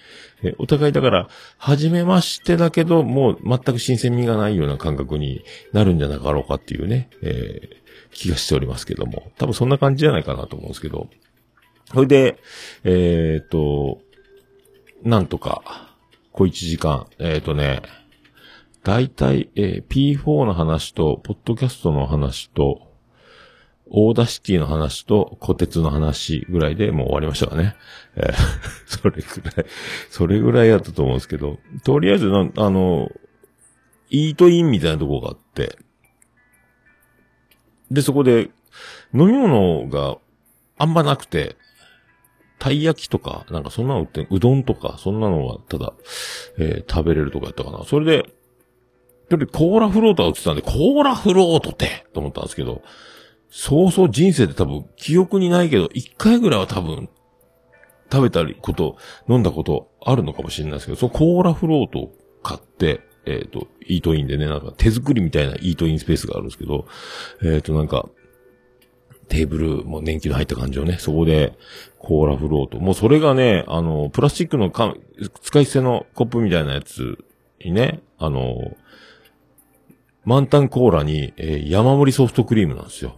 [0.43, 9.31] えーお互いだから、初めましてだけど、もう全く新鮮味がないような感覚になるんじゃなかろうかっていうね、え気がしておりますけども。
[9.37, 11.09] 多分そんな感じじゃないかなと思うんですけど。
[11.93, 12.37] それで、
[12.83, 13.99] えっ、と、
[15.03, 15.93] なんとか、
[16.31, 17.81] 小一時間、えっ、とね、
[18.85, 22.93] 大体、えー P4 の話と、ポッドキャストの話と、
[23.87, 27.75] Audacity の話と、小鉄の話ぐらいでもう終わりましたかね。
[28.15, 28.33] えー
[28.85, 29.65] それぐらい、
[30.11, 33.09] それぐらいやったと思うんですけど、とりあえずな、あの、
[34.11, 35.79] イートインみたいなとこがあって、
[37.89, 38.51] で、そこで、
[39.15, 40.19] 飲み物が
[40.77, 41.55] あんまなくて、
[42.59, 45.93] たい焼きとか、なんかそんなの売って、うどんとか、そんなのはただ、
[46.59, 47.83] えー食べれるとかやったかな。
[47.85, 48.34] それで、
[49.29, 52.81] それでコーラフロートが売ってたんで、コーラフロートってと思ったんですけど、
[53.49, 57.09] そうそう人生で多分記憶にないけど、一回ぐらいは多分
[58.11, 66.85] 食べたりこと、飲んだことあるのかもしれないですけど、そのコーラフロートを買って、えっ、と、イートインでね、なんか手作りみたいなイートインスペースがあるんですけど、
[67.43, 68.07] えっ、となんか、
[69.27, 71.57] テーブルも年季の入った感じをね、そこで、
[71.97, 72.79] コーラフロート。
[72.79, 74.93] もうそれがね、あの、プラスチックのか
[75.41, 77.17] 使い捨てのコップみたいなやつ
[77.63, 78.75] にね、あの、
[80.25, 83.15] 満タンコーラに、えー山盛りソフトクリームなんですよ。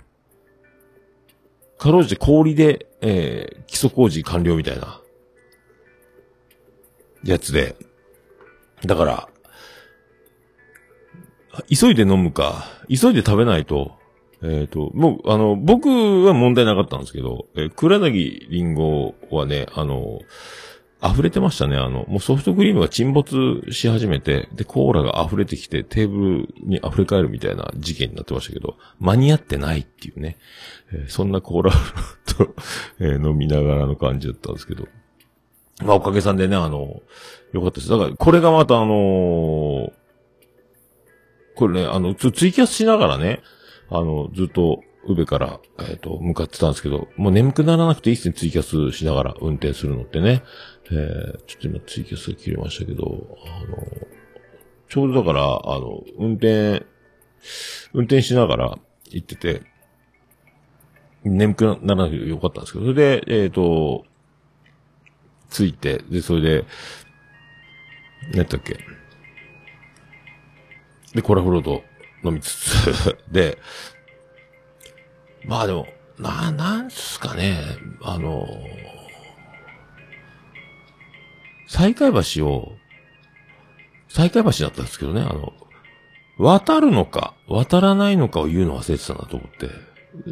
[1.78, 5.02] かろうじて氷で、えー基礎工事完了みたいな、
[7.24, 7.76] やつで。
[8.86, 9.30] だから、
[11.70, 13.98] 急いで飲むか、急いで食べないと、
[14.44, 15.90] えっ、と、もう、あの、僕
[16.26, 20.20] は問題なかったんですけど、えー、倉柳りんごはね、あの、
[21.04, 21.78] 溢れてましたね。
[21.78, 30.38] あの、もうソフトクリームが沈没し始めて、で、コーラが溢れてきて、テーブルに溢れ返るみたいな事件になってましたけど、間に合ってないっていうね。
[30.92, 31.72] えーそんなコーラ
[32.26, 32.56] と、
[33.00, 34.88] えー飲みながらの感じだったんですけど。
[35.84, 37.02] まあ、おかげさんでね、あの、
[37.54, 37.90] よかったです。
[37.90, 39.92] だから、これがまたあのー
[41.58, 43.42] これね、あの、ツイキャスしながらね、
[43.90, 50.44] あの、ずっと、宇部から、えっ、と、向かってたんですけど、もう眠くならなくていいっすね、ツイキャスしながら運転するのってね。
[50.92, 53.78] えー、ちょっと今ツイキャスが切れましたけど、あの、
[54.88, 56.86] ちょうどだから、あの、運転、
[57.94, 59.64] 運転しながら行ってて、
[61.24, 64.06] 眠くならなくてよかったんですけど、それで、えっ、と、
[65.50, 66.66] 着いて、で、それで、
[68.32, 68.78] 何やったっけ？
[71.14, 71.84] で、コラフロート
[72.24, 73.58] 飲みつつ、 で、
[75.46, 77.58] まあでも、な、なんすかね、
[78.02, 78.48] あの、
[81.68, 82.74] 再開橋を、
[84.10, 85.54] 再開橋だったんですけどね、あの、
[86.38, 89.70] 渡るのか、渡らないのかを言うの忘れてたなと思って。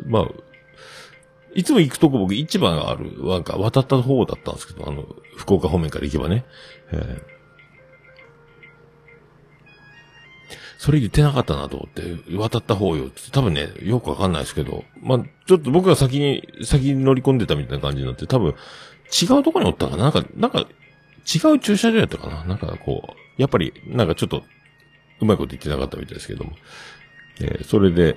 [0.08, 0.28] まあ、
[1.56, 6.46] いつも行くとこ僕市場がある、なんか渡った方だったんですけど、あの、福岡方面から行けばね。
[6.92, 7.36] えー
[10.78, 18.54] それ言ってなかったなと思って、渡った方よって、多分ね、よくわかんないですけど、まあ、ちょっと僕が先に、先に乗り込んでたみたいな感じになって、多分、
[19.10, 20.68] 違うとこにおったかななんか、なんか、
[21.26, 22.44] 違う駐車場やったかな？
[22.46, 24.44] なんかこう、やっぱり、なんかちょっと、
[25.22, 26.54] うまいこと言ってなかったみたいですけども。
[27.42, 28.16] えーそれで、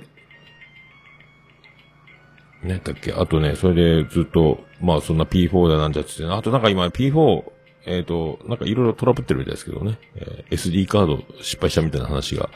[2.63, 3.13] ね、だっけ？
[3.13, 7.43] あとね、それでずっと、まあそんな P4 だなんじゃって、あとなんか今 P4、
[7.85, 12.49] えっ、と、なんかいろいろトラブってるみたいですけどね、えー SD カード失敗したみたいな話が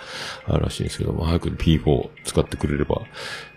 [0.46, 3.02] あるらしいんですけども、早く P4 使ってくれれば、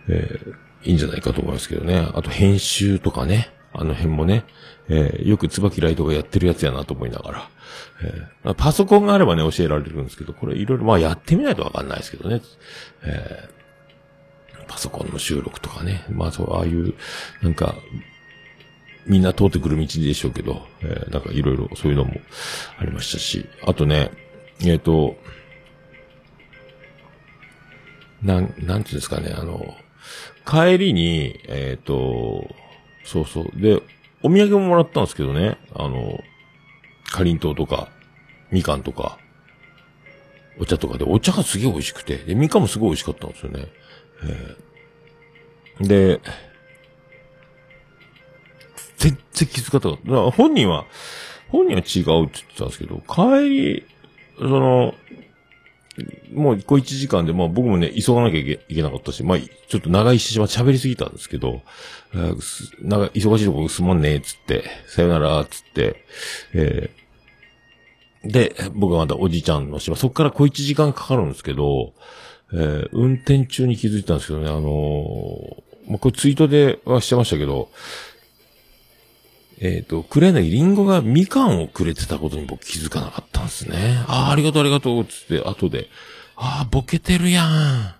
[0.08, 0.54] えー
[0.84, 1.96] いいんじゃないかと思いますけどね。
[2.14, 3.50] あと編集とかね。
[3.78, 4.44] あの辺もね、
[4.88, 7.50] えーよく椿ライトがやってるやつやなと思いながら、
[8.02, 12.40] えーパソコンがあればね、教えられるんですけど、これいろいろ、まあやってみないとわかんないですけどね。
[13.04, 13.56] えー
[14.68, 16.04] パソコンの収録とかね。
[16.10, 16.94] まあそう、ああいう、
[17.40, 17.76] なんか、
[19.06, 22.14] みんな通ってくる道でしょうけど、えーなんかいろいろそういうのも
[22.78, 24.10] ありましたし、あとね、
[24.64, 25.16] えっ、と、
[28.22, 29.76] なん、なんていうんですかね、あの、
[30.44, 32.48] 帰りに、えっ、と、
[33.06, 33.60] そうそう。
[33.60, 33.80] で、
[34.22, 36.20] お土産ももらったんですけどね、あの、
[37.04, 37.88] かりんとうとか、
[38.50, 39.18] みかんとか、
[40.58, 43.66] お茶とかで、お茶がすげえ美味しくて、で、みかんもすごい美味しかったんですよね。
[44.24, 44.66] えー
[45.80, 46.20] で、
[48.96, 50.10] 全然気づかなかった。
[50.10, 50.86] だから本人は、
[51.48, 53.86] 本人は違うって言ってたんですけど、帰り、
[54.38, 54.94] その、
[56.32, 61.62] もう小一時間で、まあ僕もね、急がなきゃいけなかったし、まあちょっと長居してしまって喋りすぎたんですけど、
[62.12, 66.04] なんか忙しいとこすまんねえ、つって、さよなら、つって、
[66.52, 67.06] えー
[68.28, 71.92] で、僕はまたおじいちゃんの島、そっから小一時間かかるんですけど、
[72.52, 77.68] えー運転中に気づいたんですけどね、あのーまあ、これツイートではしてましたけど、
[79.58, 84.04] えっ、と、クレナギリンゴがみかんをくれてたことに僕気づかなかったんですね。
[84.06, 85.88] ああ、ありがとうありがとう、つって、後で、
[86.36, 87.94] ああ、ボケてるやん。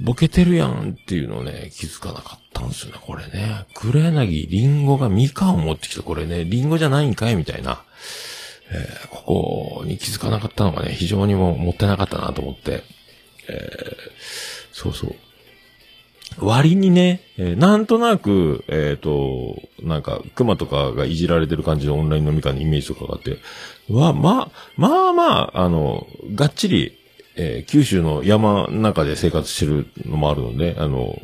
[0.00, 3.66] ボケてるやんっていうのをね、気づかなかったんですよね、これね。
[3.74, 7.82] クレナギリンゴがみかんを持ってきた、これね、リンゴじゃないんかいみたいな。
[8.70, 12.82] えーここに気づかなかったのがね、非常にもうもったいなかったなと思って。
[13.48, 13.96] えー
[14.72, 15.14] そうそう。
[16.38, 23.38] 割にね、えーなんとなく、えっ、と、なんか、熊とかがいじられてる感じのオンライン飲み会のイメージとかがあって、
[23.90, 26.98] は、まあ、まあまあ、あの、がっちり、
[27.36, 31.18] えー九州の山の中で生活してるのもあるので、あの、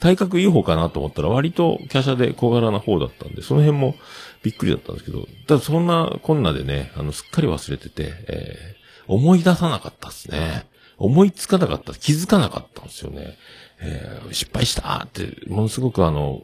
[0.00, 3.94] 体格いい方かなと思ったら割と華奢で小柄な方だったんで、その辺も
[4.42, 10.66] びっくりだったんですけど、ただそんなこんなでね、あの、すっかり忘れてて、えー思い出さなかったですね。
[10.96, 13.36] 思いつかなかった、気づかなかったんですよね。
[13.82, 15.02] えー失敗した？
[15.04, 16.42] って、ものすごくあの、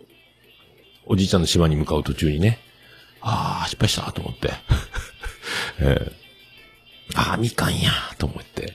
[1.06, 2.58] おじいちゃんの島に向かう途中にね、
[3.20, 4.10] ああ、失敗した？
[4.12, 4.50] と思って。
[5.80, 6.12] えー
[7.14, 8.74] ああ、みかんやと思って、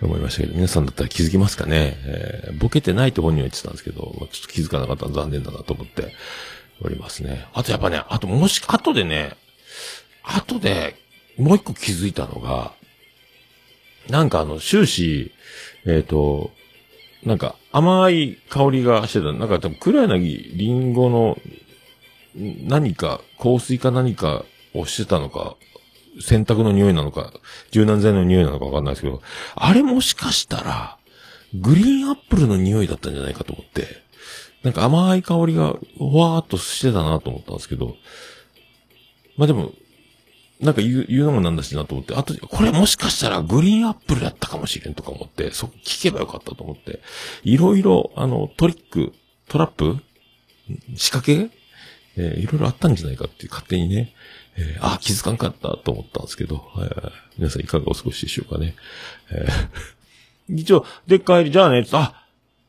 [0.00, 6.14] 思いましたけど、皆さんだったら気づきますかね、えーボケてないって本人は言ってたんですけど、まあちょっと気づかなかったら残念だなと思って
[6.80, 7.48] おりますね。
[7.52, 9.32] あとやっぱね、あともし、後でね、
[10.22, 10.94] 後で、
[11.36, 12.72] もう一個気づいたのが、
[14.08, 15.32] なんかあの、終始、
[15.84, 16.52] えっ、と、
[17.24, 19.32] なんか甘い香りがしてた。
[19.32, 21.38] なんか多分黒柳りんごの
[22.34, 25.56] 何か、香水か何かをしてたのか、
[26.20, 27.32] 洗濯の匂いなのか、
[27.70, 29.22] 柔軟剤の匂いなのかわかんないですけど、
[29.54, 30.98] あれもしかしたら、
[31.54, 33.86] グリーンアップルの匂いだったんじゃないかと思って、
[34.62, 37.96] なんか甘い香りが、わーっとしてたなと思ったんですけど、
[39.36, 39.72] まあでも、
[40.62, 47.00] なんか言う、言うのもなんだしなと思って、あと、これもしかしたらグリーンアップルだったかもしれんとか思って、そ、聞けばよかったと思って、
[47.42, 49.12] いろいろ、あの、トリック、
[49.48, 49.98] トラップ
[50.96, 51.50] 仕掛け
[52.16, 54.12] えーいろいろあったんじゃないかって勝手にね、
[54.56, 58.74] えーあ、気づかんかったと思ったんですけど、えー皆さんいかがお過ごしでしょうかね。
[59.30, 59.68] えー
[60.54, 62.26] 一応、でっ帰り、じゃあね、あ、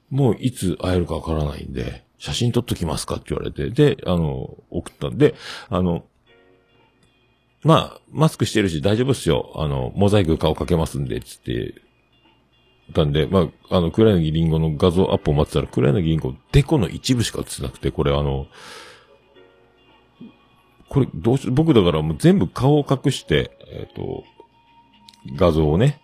[0.10, 5.36] もういつ会えるかわからないんで、写真撮っときますかって言われて、で、あの、送ったんで、
[5.70, 6.06] あの、
[7.64, 9.54] まあ、マスクしてるし大丈夫っすよ。
[9.56, 11.76] あの、モザイク顔かけますんで、つって、
[12.94, 18.48] たんで、まあ、あの、黒柳りんごの画像アップを待ってたら、黒柳りんご、デコの一部しか映ってなくて、これあの、
[20.90, 24.24] これ、どうし、僕だからもう全部顔を隠して、えっ、と、
[25.36, 26.02] 画像をね、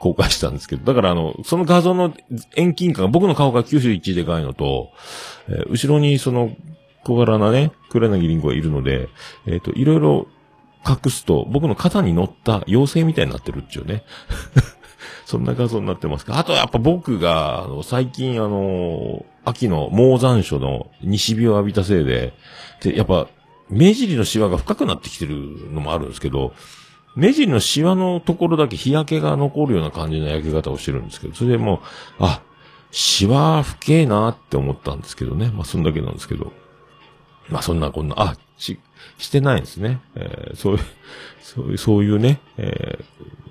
[0.00, 2.12] 公開したんですけど、だからあの、その画像の
[2.56, 4.90] 遠近感僕の顔が91でかいのと、
[5.48, 6.56] えー後ろにその
[7.04, 9.08] 小柄なね、黒柳りんごがいるので、
[9.46, 10.26] えっ、と、いろいろ
[10.86, 14.04] 隠すと、僕の肩に乗った妖精みたいになってるっていうね。
[15.24, 16.38] そんな画像になってますか。
[16.38, 22.34] あとやっぱ僕が、あの、最近あの、秋の猛残暑の西日を浴びたせいで、
[22.82, 23.28] で、やっぱ、
[23.70, 26.52] 目尻のシワが深くなってきてるのもあるんですけど、
[27.16, 31.80] 目尻のシワのところだけ日焼けが残るような感じの焼け方をしてるんですけど、それでもう、
[32.24, 32.42] あ、
[32.90, 35.50] シワ深えなって思ったんですけどね。
[35.54, 36.52] まあ、そんだけなんですけど。
[37.48, 38.78] まあ、そんなこんな、あ、し、
[39.18, 40.00] してないんですね。
[40.14, 40.80] えーそういう、
[41.40, 42.98] そういう、そういうね、え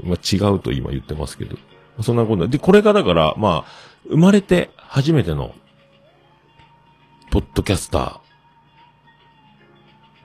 [0.04, 1.58] ーまあ、違うと今言ってますけど。
[2.02, 2.48] そんなこんな。
[2.48, 3.72] で、これがだから、まあ、
[4.10, 5.54] 生まれて初めての、
[7.30, 8.22] ポッドキャスタ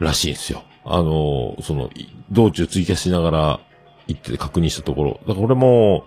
[0.01, 0.63] ー、らしいんですよ。
[0.85, 1.91] あのーその、
[2.31, 3.61] 道中ツイキャスしながら
[4.07, 5.21] 行って確認したところ。
[5.27, 6.07] だからこれも、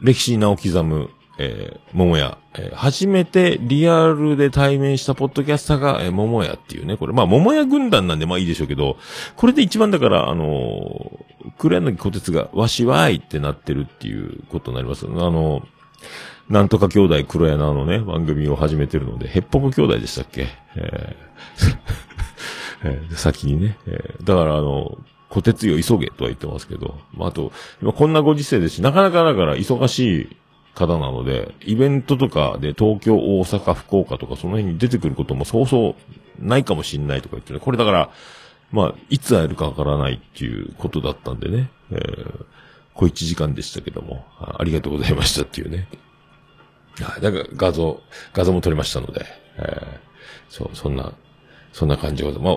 [0.00, 1.10] 歴史に名を刻む、
[1.42, 8.96] えー、桃屋、えー初めてリアルで対面したポッドキャスターが、えー、桃屋っていうね、これ、まあ、桃屋軍団なんでまあいいでしょうけど、
[9.36, 15.06] これで一番だから、あのー、黒柳小鉄が、わしわいってなってるっていうことになります。
[15.06, 15.64] あのー、
[16.52, 20.48] なんとか兄弟黒柳のね、番組を始めてるので、ヘッポコ兄弟でしたっけ？
[20.76, 21.76] えー
[22.84, 24.98] えー先にね、えーだからあの、
[25.28, 30.36] 小鉄よ急げとは言ってますけど、まあ、あと、今こんなご時世ですし、なかなかだから忙しい
[30.74, 35.96] 方なので、イベントとかで東京、大阪、福岡とかその辺に出てくることもそうそ
[36.40, 38.10] うないかもしんないとか言ってね、これだから、
[38.72, 42.44] まあ、いつ会えるかわからないっていうことだったんでね、えー、
[42.94, 45.88] 小1時間でしたけども、ありがとうございましたっていうね。
[47.00, 48.00] はい、だか画像、
[48.32, 49.98] 画像も撮りましたので、えー、
[50.48, 51.12] そう、そんな、
[51.72, 52.52] そんな感じでま。
[52.52, 52.56] あ、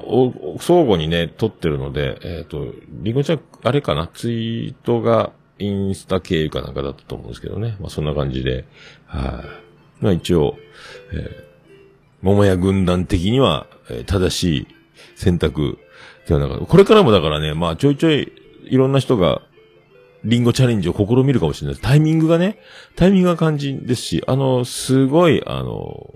[0.59, 4.07] 相互にね、撮ってるので、えっ、と、リンゴちゃん、あれかな？
[4.07, 7.77] ツイートがインスタ経由かなんかだったと思うんですけどね。
[7.79, 8.65] まあ、そんな感じで、
[9.05, 9.43] は
[10.01, 10.03] い。
[10.03, 10.57] まあ、一応、
[11.13, 11.43] えー、
[12.21, 14.67] 桃屋軍団的には、えー正しい
[15.15, 15.77] 選択
[16.27, 16.65] ではなかった。
[16.65, 18.31] これからもだからね、まあ、ちょいちょい、
[18.65, 19.41] いろんな人が、
[20.23, 21.83] リンゴチャレンジを試みるかもしれないです。
[21.85, 22.59] タイミングがね、
[22.95, 26.13] タイミングが肝心ですし、あの、すごい、あの、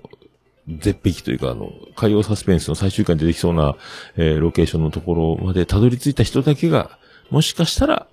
[0.66, 3.76] 絶壁というか、あの、海洋サスペンスの最終回に出てきそうな、
[4.16, 6.98] えーロケーションのところまでたどり着いた人だけが、
[7.30, 8.06] もしかしたら、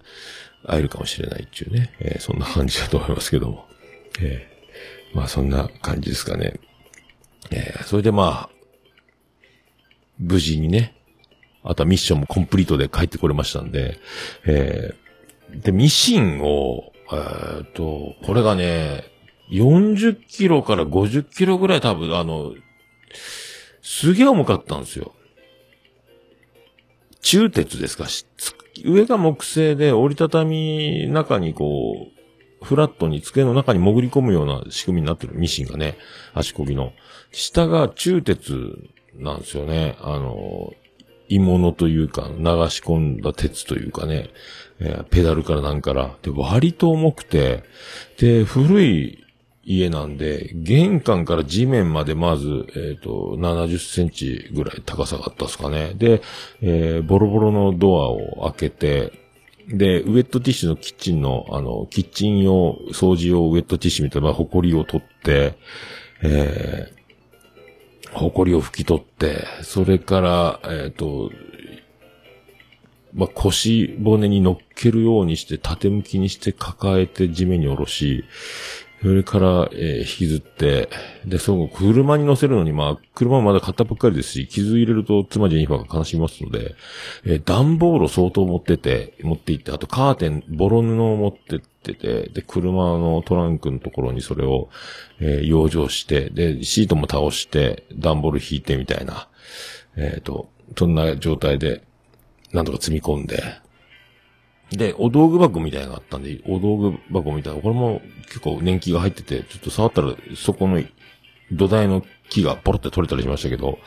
[0.67, 3.65] 会えるかもしれないっていうね、えーそんな感じだと思いますけども。
[4.21, 6.59] えーまあ、そんな感じですかね。
[7.51, 8.49] えーそれでまあ、
[10.19, 10.95] 無事にね、
[11.63, 13.99] あとはミッションもコンプリートで帰ってこれましたんで、
[14.45, 19.03] えーで、ミシンを、えーっと、これがね、
[19.51, 22.53] 40キロから50キロぐらい多分、あの、
[23.81, 25.13] すげえ重かったんですよ。
[27.21, 28.07] 中鉄ですか？
[28.07, 35.97] しつ上が木製で折りたたみ中にこう、フラットに机の中に潜り込むような仕組みになってるミシンがね、
[36.33, 36.93] 足こぎの。
[37.31, 39.95] 下が中鉄なんですよね。
[40.01, 40.73] あの、
[41.29, 44.29] 鋳物というか、流し込んだ鉄というかね、
[44.79, 46.15] えーペダルからなんから。
[46.21, 47.63] で、割と重くて、
[48.17, 49.24] で、古い
[49.65, 55.93] 家なんで、玄関から地面までまず、えっ、と、70センチぐらい高さがあったですかね。
[55.95, 56.21] で、
[56.61, 59.25] えーボロボロのドアを開けて、
[59.67, 65.57] で、ウェットティッシュのキッチンの、あの、キッチン用、掃除用ウェットティッシュみたいな、ホコリを取って、
[66.21, 71.31] えー、ホコリを拭き取って、それから、えっ、と、
[73.15, 78.25] まあ、腰骨に乗っけるようにして、縦向きにして抱えて地面に下ろし、
[79.05, 80.89] それから、えー引きずって、
[81.27, 86.73] で、その車に乗せるのに、まあ、車もまだ買ったばっかりですし、傷入れると妻ジェニファーが悲しみますので、
[87.23, 94.69] えー段ボールを相当持ってて、持って行って、あとカーテン、ボロ布を持ってってて、で、車のトランクのところにそれを、
[95.19, 99.27] えー養生して、で、シートも倒して、段ボール引いてみたいな、
[99.97, 101.83] えっ、と、そんな状態で、
[102.53, 103.43] なんとか積み込んで、
[104.71, 110.81] で、お道具箱みたいなのがあったんで、お道具箱みたいな、これも結構年季が入ってて、ちょっと触ったら、そこの
[111.51, 113.79] 土台の木がポロって取れたりしましたけど、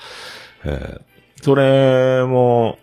[0.64, 1.08] えー
[1.40, 2.78] それも、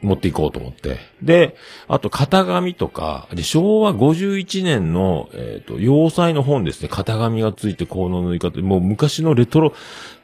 [0.00, 0.98] 持っていこうと思って。
[1.22, 1.56] で、
[1.88, 6.88] あと、型紙とか、で、昭和51年の、えっ、と、要塞の本ですね。
[6.90, 9.72] 型紙がついて、この縫い方、もう昔のレトロ、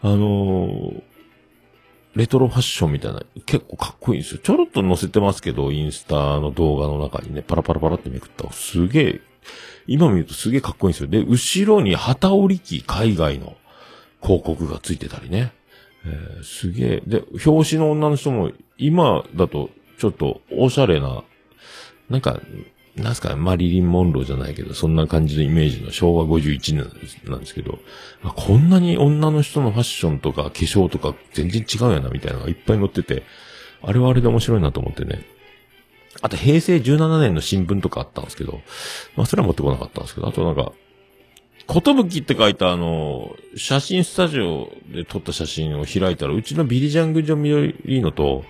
[0.03, 1.03] あのー
[2.15, 4.41] レトロファッションみたいな、結構かっこいいんですよ。
[4.43, 9.21] ちょろっと載せてますけど、インスタの動画の中にね、パラパラパラってめくった、すげえ、
[9.87, 11.09] 今見るとすげえかっこいいんですよ。
[11.09, 13.57] で、後ろに旗折り機、海外の
[14.23, 15.53] 広告がついてたりね。
[16.07, 17.03] えーすげえ。
[17.07, 21.25] で、表紙の女の人も、今だと、ちょっと、おしゃれな、
[22.11, 22.41] なんか、
[22.97, 27.81] なんすかね、マリリン・モンローじゃないけど、そんな感じのイメージの昭和51年なんですけど、
[28.23, 33.25] あこんなに女の人のファッションとか化粧とか全然違うやな、みたいなのがいっぱい載ってて、
[33.83, 35.25] あれはあれで面白いなと思ってね。
[36.23, 38.61] あと、平成17年の新聞とかあったんですけど、
[39.17, 40.73] まあ、それは持ってこなかったんですけど、あとなんか、
[41.67, 48.45] ことぶきって書いたあの、写真スタジオで撮った写真を開いたら、うちのビリジャングジョミドリーノと、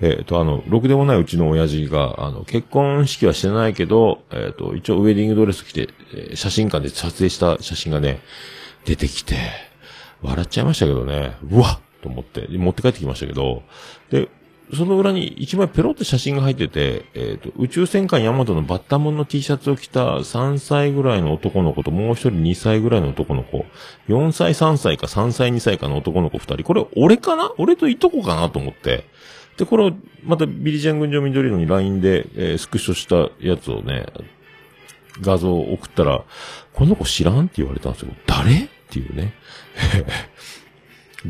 [0.00, 8.20] えっ、と、あの、ろくでもないうちの親父が、あの、結婚式はしてないけど、えっ、と、一応ウェディングドレス着て、え写真館で撮影した写真がね、
[8.84, 9.36] 出てきて、
[10.22, 13.62] 笑っちゃいましたけどね、うわっと思って、持って帰ってきましたけど、
[14.10, 14.28] で、
[14.74, 23.64] その裏に一枚ペロって写真が入ってて、えっ、と、宇宙戦艦ヤマトのバッタモンの T シャツを着た3歳ぐらいの男の子ともう一人2歳ぐらいの男の子、
[24.08, 27.52] 4歳3歳か3歳2歳かの男の子2人、これ俺かな？
[27.58, 29.04] 俺といとこかなと思って、
[29.56, 29.92] で、これを
[30.24, 34.06] またビリジャン軍上緑のに LINE で、えースクショしたやつをね、
[35.20, 36.24] 画像を送ったら、
[36.74, 38.12] この子知らんって言われたんですよ。
[38.26, 38.64] 誰？
[38.64, 39.32] っていうね。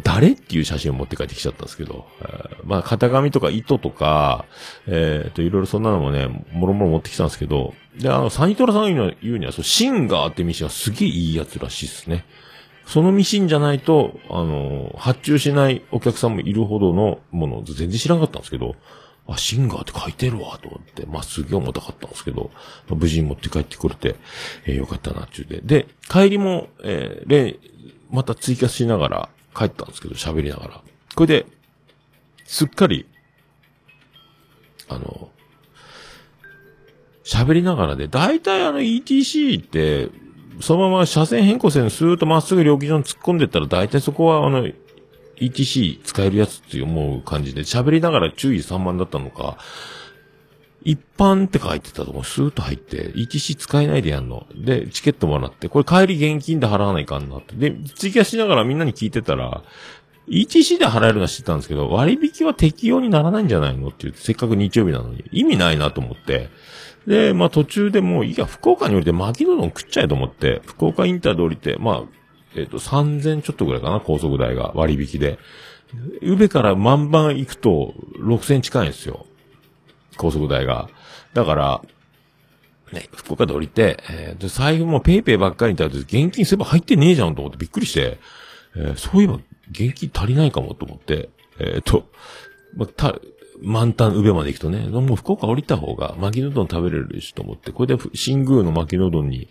[0.03, 0.33] 誰？
[0.33, 4.45] っていう写真を持って帰ってきちゃったんですけど、えーまあ、型紙とか糸とか、
[4.87, 12.25] えっ、と、いろいろそんなのもね、もろもろ持ってきたんですけど、で、あの、サニトラさん言うの言うには、そう、シンガーってミシンはすげえいいやつらしいですね。
[12.87, 18.77] そのミシンじゃないと、あの、発注しないお客さんもいるほどのもの全然知らなかったんですけど、
[19.29, 22.51] あ、シンガーって書いてるわ、と思って、まあ、すげえ重たかったんですけど、
[22.89, 24.15] まあ無事に持って帰ってくれて、
[24.67, 25.49] えーよかったな、っていう。
[25.49, 25.61] で。
[25.63, 27.59] で、帰りも、えー、例、
[28.11, 30.83] また追加しながら帰ったんですけど、喋りながら。
[31.15, 31.47] これで、
[32.45, 33.07] すっかり、
[34.89, 35.31] あの、
[37.25, 40.11] 喋りながらで、大体あの ETC って、
[40.61, 44.69] そのまま車線変更線スーッとまっすぐ料金所に突っ込んでったら、大体そこはあの、
[45.37, 49.59] ETC 使えるやつって思う感じで、喋りながら注意散漫だったのか、
[50.87, 54.47] 一般って書いてたとこスーッと入って、ETC 使えないでやんの。
[54.55, 57.57] で、チケットもらって、これ帰り現金で払わないかんなって。
[57.57, 59.65] で、ツイキャスしながらみんなに聞いてたら、
[60.29, 66.51] ETC で払えるのは知ってたんですけど、割引は適用にならないんじゃないのって言って、せっかく日曜日なのに、意味ないなと思って。
[67.09, 72.03] で、まあ途中でもう、いや、福岡に降りて牧野丼食っちゃえと思って、福岡インターで降りて、まあ、
[72.55, 75.41] えっ、と、3000ちょっとぐらいかな、高速代が割引で。
[76.23, 79.26] 宇部から万番行くと、6000近いんですよ。
[80.17, 80.89] 高速代が。
[81.35, 81.83] だから、
[82.93, 88.19] ね、福岡で降りて、えーで、財布もペイペイばっかりに対して現金すれば入ってねえじゃんと思ってびっくりして、
[88.77, 89.39] えーそういえば
[89.71, 92.09] 現金足りないかもと思って、えっ、と、
[92.77, 93.19] まあ、た、
[93.63, 99.49] 満タン宇部まで行くとね、もう福岡降りた方が牧野丼食べれるしと思って、これで新宮の牧野丼に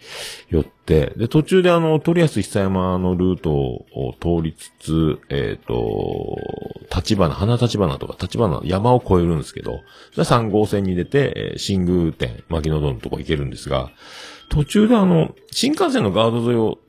[0.50, 6.38] 寄って、で、途中であの、鳥安久山のルートを通りつつ、えっ、と、
[6.96, 9.82] 立花、花立花とか立花、山を越えるんですけど、
[10.12, 13.92] それは3号線に出て、えー新宮店、牧野丼のとこ行けるんですが、
[14.50, 16.80] 途中であの、新幹線のガード沿いを、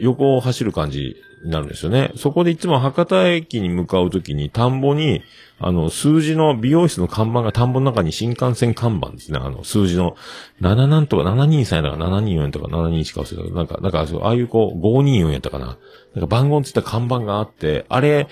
[0.00, 2.12] 横を走る感じになるんですよね。
[2.16, 5.22] そこでいつも博多駅に向かうときに田んぼに、
[5.58, 9.38] あの、数字の美容室の看板が田んぼの中に新幹線看板ですね。
[9.40, 10.16] あの、数字の
[10.60, 15.78] 7なんとか723とか724とか721か忘れたなんか、なんかそう、ああいうこう、524やったかな。
[16.14, 18.28] なんか番号ついた看板があって、あれ、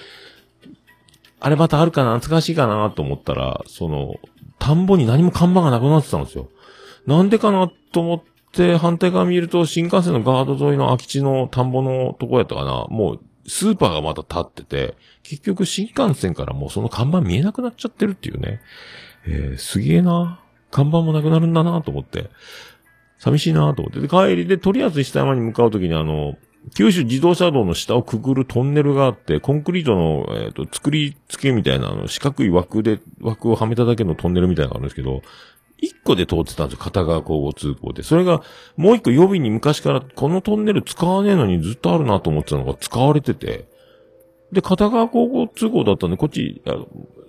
[1.39, 2.17] あれまたあるかな？
[2.17, 2.91] 懐かしいかな？
[2.91, 4.17] と思ったら、その、
[4.59, 6.49] 田んぼに何も看板がなくなってたんですよ。
[7.07, 7.71] なんでかな？
[7.93, 8.31] と思って、
[8.79, 18.61] 反対側見ると、新幹線のガード沿いの空き地の田んぼのとこやったかなもう、スーパーがまた立ってて、結局新幹線からもうその看板見えなくなっちゃってるっていうね。
[19.27, 20.41] えー、すげえな
[20.71, 22.31] 看板もなくなるんだなと思って。
[23.19, 24.01] 寂しいなと思って。
[24.01, 26.37] で、帰りで、とりあえず下山に向かうときにあの、
[26.75, 35.23] 九州自動車道の下をくぐるトンネルがあって、コンクリートの、えっ、と、作り付けみたいな、あの、四角い枠で、枠をはめただけのトンネルみたいなのがあるんですけど、
[35.81, 36.85] 一個で通ってたんですよ。
[36.85, 38.03] 片側交互通行で。
[38.03, 38.43] それが、
[38.77, 43.69] もう一個予備に昔から、このトンネル使わねえのにずっとあるなと思ってたのが使われてて、
[44.53, 46.77] で、片側交互通行だったんで、こっち、あ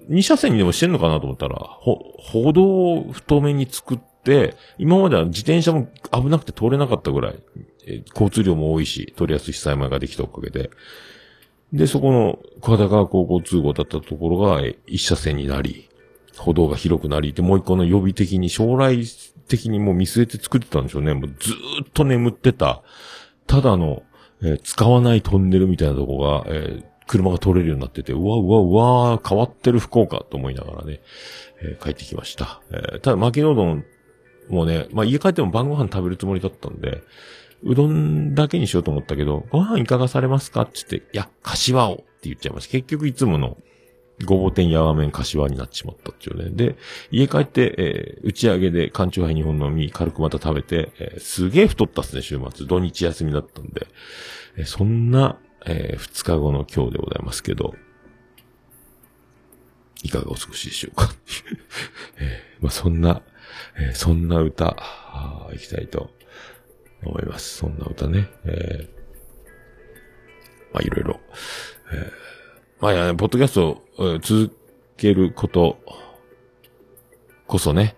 [0.10, 7.40] 二車線にでもしてんのかなと思ったら、ほ、歩道を太めに作って、今までは自転車も危なくて通れなかったぐらい、
[7.88, 10.72] え交通量も多いし、取りやすい被災前ができたおかげで。
[11.72, 15.88] で、そこの片側交互通行だったところが、一車線になり、
[16.42, 19.04] 歩道が広くなり、で、もう一個の予備的に、将来
[19.48, 21.14] 的にもう見据えて作ってたんでしょうね。
[21.14, 22.82] もうずーっと眠ってた、
[23.48, 24.04] ただの、
[24.42, 28.72] えー使わないトンネルみたいなとこが、えー車が通れるようになってて、うわうわう
[29.12, 31.02] わ変わってる福岡と思いながらね、
[31.62, 32.62] えー帰ってきました。
[32.72, 33.84] えーただ、牧野丼
[34.50, 37.04] もね、まあ家帰っても晩ご飯食べるつもりだったんで、
[37.64, 42.72] うどんだけにしようと思ったけど、ご飯いかがされますかって言って、いや、柏をって言っちゃいました。
[42.72, 43.58] 結局いつもの
[44.26, 46.50] ごぼう天やわ麺柏になってしまったっていうね。
[46.52, 46.76] で、
[47.12, 52.66] 家帰って、えー打ち上げで缶チューハイ日本飲み、軽くまた食べて、えーすげえ太ったっすね、週末。
[52.68, 53.88] 土日休みだったんで。
[54.58, 57.74] えーそんな、えー二日後の今日でございますけど、
[60.04, 61.14] いかがお過ごしでしょうか。
[62.18, 63.22] えーまあ、そんな、
[63.78, 66.12] えーそんな歌、あーいきたいと
[67.04, 67.58] 思います。
[67.58, 68.30] そんな歌ね。
[68.46, 69.02] えー
[70.74, 71.20] まあ、いろいろ。
[71.94, 72.12] えー
[72.82, 74.58] まあ、いや、ポッドキャストを続
[74.98, 75.78] けること
[77.48, 77.96] こそね、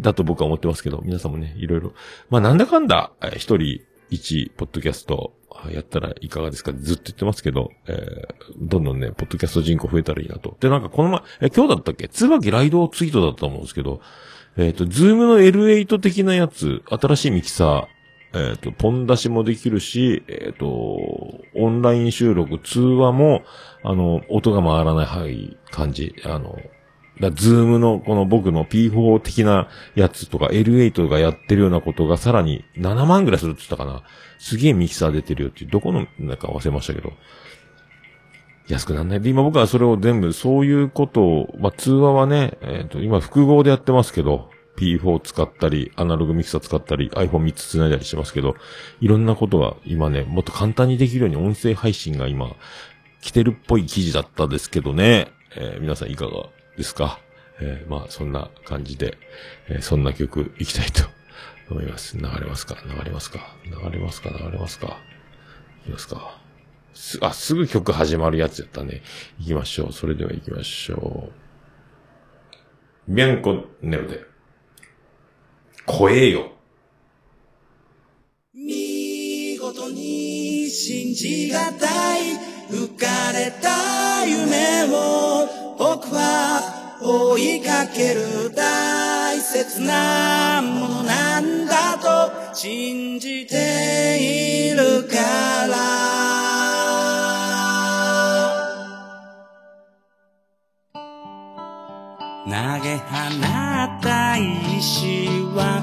[0.00, 1.92] だと僕は思ってますけど、皆さんもね、いろいろ。
[2.28, 5.32] まあ、なんだかんだ、一人一ポッドキャスト
[5.70, 6.72] やったらいかがですか？
[6.72, 10.56] ずっと言ってますけど、えーどんどんね、ポッドキャスト人口増えたらいいなと。
[10.60, 12.08] で、なんかこの前、え、今日だったっけ？
[12.08, 14.00] 椿ライドツイートだったと思うんですけど、
[14.56, 17.86] えっ、と、ズームの L8 的なやつ、新しいミキサー、
[18.34, 23.42] えっ、と、ポン出しもできるし、えっ、と、オンライン収録、通話も、
[23.82, 26.58] あの、音が回らない、はい、感じ、あの、
[27.20, 34.02] だズームのこの僕の P4 的なやつとか L8 がやってるようなことがさらに7万ぐらいするって言ったかな。
[34.38, 37.12] すげえミキサー出てるよって、どこの、なんか忘れましたけど。
[38.68, 39.20] 安くなんない。
[39.20, 48.56] で、今僕はそれを全部、そういうことを、まあ、通話はね、えっ、と、今複合でやってますけど、P4 使ったり、アナログミキサー使ったり、iPhone3 つ繋いだりしてますけど、
[49.00, 52.54] いろんなことが今ね、もっと簡単にできるように音声配信が今、
[53.22, 57.18] 来てるっぽい記事だったですけどね、えー皆さんいかがですか？
[57.60, 59.16] えーまあ、そんな感じで、
[59.68, 61.02] えーそんな曲いきたいと
[61.70, 62.16] 思います。
[62.18, 62.76] 流れますか？
[62.84, 63.40] 流れますか？
[63.64, 64.30] 流れますか？
[64.30, 64.98] 流れますか？
[65.82, 66.38] いきますか
[66.94, 69.02] す、あ、すぐ曲始まるやつやったね。
[69.38, 69.92] 行きましょう。
[69.92, 71.30] それでは行きましょ
[73.08, 73.14] う。
[73.14, 74.20] ビャンコネロで、
[75.86, 76.50] 声よ。
[78.52, 82.20] 見事に信じがたい。
[82.68, 85.48] 浮かれた夢を。
[85.78, 92.32] 僕は追いかける大切なものなんだと。
[92.52, 95.16] 信じているか
[95.68, 95.76] ら。
[102.46, 105.26] 投げ放た石
[105.56, 105.82] は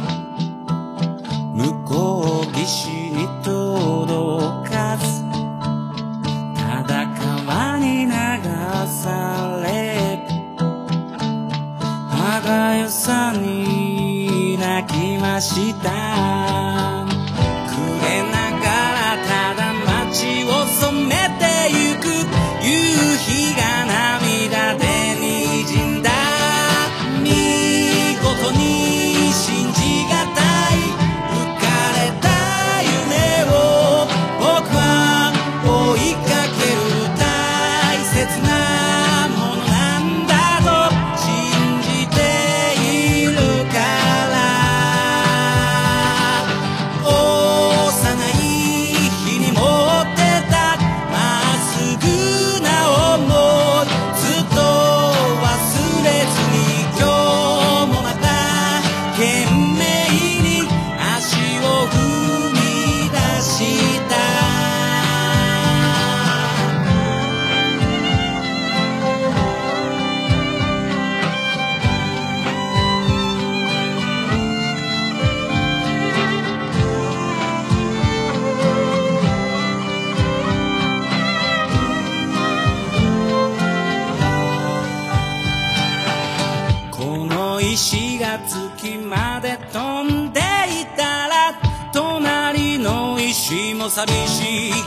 [1.53, 5.26] 向こう岸に届かず
[6.55, 7.05] ただ
[7.45, 8.11] 川に流
[8.88, 10.26] され
[12.09, 16.32] 歯がよさに泣きました。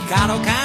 [0.06, 0.55] かろか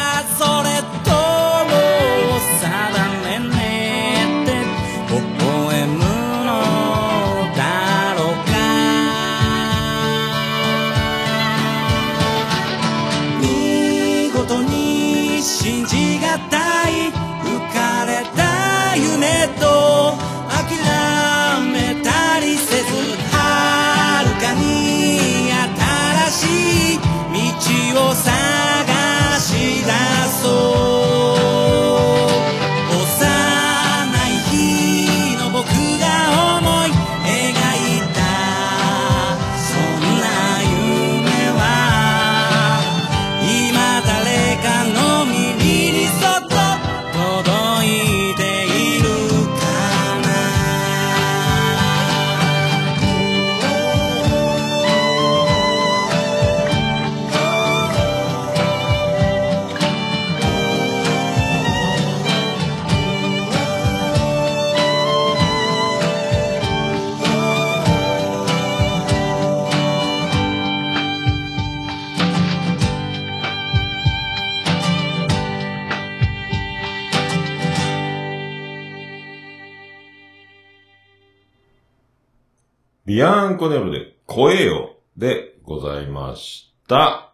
[83.61, 84.95] コネロで、声よ。
[85.15, 87.31] でございました。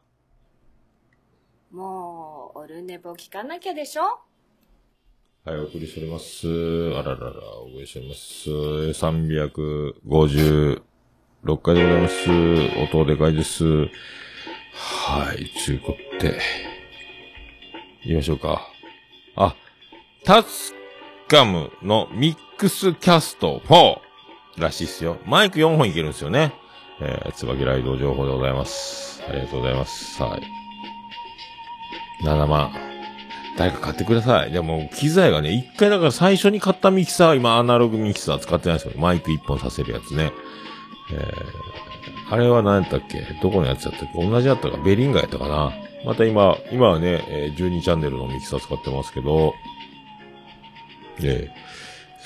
[1.72, 4.02] もう、オルネボ聞かなきゃでしょ？
[5.46, 6.46] はい、お送りしております。
[6.98, 8.50] あららら、お送りしております。
[8.50, 10.82] 356
[11.62, 12.30] 回でございます。
[12.94, 13.64] 音でかいです。
[13.64, 13.88] は
[15.34, 16.42] い、ちゅうことで、
[18.04, 18.68] 言いましょうか。
[19.38, 19.56] あ、
[20.26, 20.74] タス
[21.30, 24.02] カムのミックスキャスト4
[24.62, 25.18] らしいっすよ。
[25.26, 26.54] マイク4本いけるんですよね。
[27.00, 29.24] えー、椿ライド情報でございます。
[29.28, 30.22] ありがとうございます。
[30.22, 30.42] はい。
[32.24, 32.72] 7万。
[33.58, 34.52] 誰か買ってください。
[34.52, 38.94] でも、機材がね、一回だから最初に買ったミキサー、今アナログミキサー使ってないですよ。
[38.98, 40.32] マイク一本させるやつね。
[41.12, 43.22] えー、あれは何やったっけ？
[43.42, 44.28] どこのやつやったっけ？
[44.28, 44.78] 同じやったか？
[44.78, 45.72] ベリンガやったかな？
[46.06, 49.54] また今、今はね、えー12チャンネルのミキサー使ってますけど、
[51.20, 51.52] で、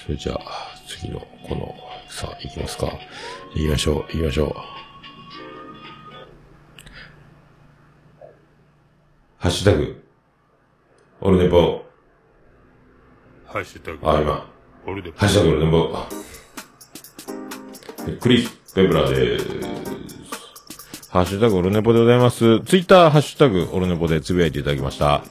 [0.06, 0.40] それじゃあ、
[0.88, 1.74] 次の、この、
[2.12, 2.88] さあ、行きますか。
[3.56, 4.54] 行きましょう、行きましょう。
[9.38, 10.04] ハッシュタグ、
[11.22, 11.86] オルネポ、
[13.48, 14.00] ハッシュタグ。
[14.04, 14.54] あ、今、
[14.86, 15.14] 俺で。
[15.16, 15.98] ハッシュタグオルネポ。
[18.20, 21.10] クリス・ペブラでーす。
[21.10, 22.60] ハッシュタグオルネポでございます。
[22.66, 25.24] ツイッター、ハッシュタグオルネポでつぶやいていただきました。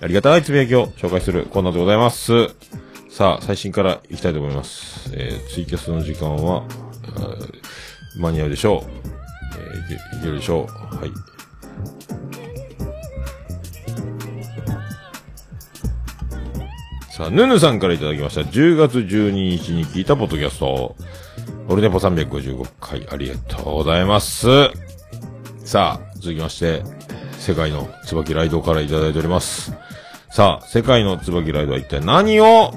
[0.00, 2.54] ありがたいつぶやきを紹介するコーナーでございます。
[3.20, 5.10] さあ、最新からいきたいと思います。
[5.12, 6.64] えー、ツイキャスの時間は、
[8.16, 8.90] 間に合うでしょう。
[9.60, 10.96] えーいけ、いけるでしょう。
[10.96, 11.10] はい。
[17.10, 18.40] さあ、ヌヌさんからいただきました。
[18.40, 20.96] 10月12日に聞いたポッドキャスト。
[21.68, 24.46] オルネポ355回ありがとうございます。
[25.66, 26.82] さあ、続きまして、
[27.38, 29.74] 世界の椿ライドからいただいております。
[30.30, 32.72] さあ、世界の椿ライドは一体何を、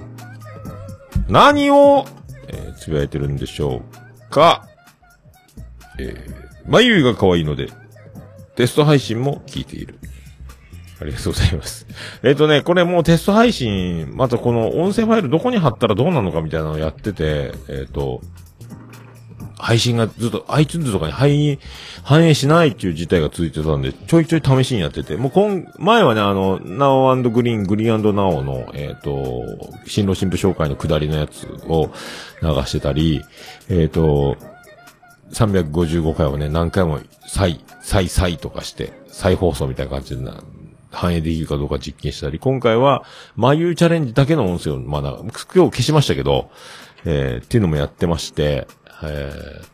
[1.28, 2.06] 何を、
[2.48, 3.84] えーつぶやいてるんでしょ
[4.28, 4.68] うか
[6.00, 7.70] えー、眉が可愛いので、
[8.56, 10.00] テスト配信も聞いている。
[11.00, 11.86] ありがとうございます。
[12.24, 18.22] えっ、とね、これもうテスト配信、またこの音声ファイルどこに貼ったらどうなのかみたいなのをやってて、えっ、と、
[19.58, 21.30] 配信がずっと iTunes とかに反
[22.04, 29.44] 反映しないっていう事態が続いてたんで、ちょいちょい試しにやってて、もう今、前はね、あの、ナオグリーン、グリーンナオの、えっ、と、
[29.86, 31.92] 新郎新婦紹介の下りのやつを
[32.42, 33.22] 流してたり、
[33.70, 34.38] えっ、と、
[35.32, 40.44] 355回をね、何回も再、再、再とかして、再放送みたいな感じでな、
[40.92, 43.04] 反映できるかどうか実験したり、今回は、
[43.36, 45.32] 眉チャレンジだけの音声を、まあな、今日
[45.72, 46.50] 消しましたけど、
[47.06, 48.68] えーっていうのもやってまして、
[49.10, 49.74] えー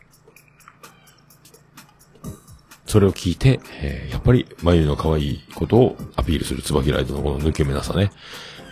[2.86, 8.10] それを聞いて、えーやっぱり、眉の可愛いことをアピールする椿ライトのこの抜け目なさね。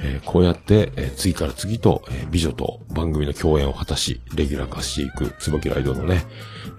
[0.03, 6.25] えーこうやって、えー次から次と、えー美女と番組の共演を果たし、レギュラー化していく椿ライドのね、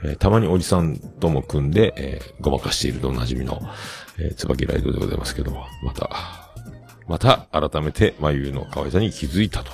[0.04, 3.62] えたまにおじさんとも組んで、えーごまかしているとおなじみの、
[4.20, 6.10] え、椿ライドでございますけども、また、
[7.08, 9.72] また、改めて、眉の可愛さに気づいたと。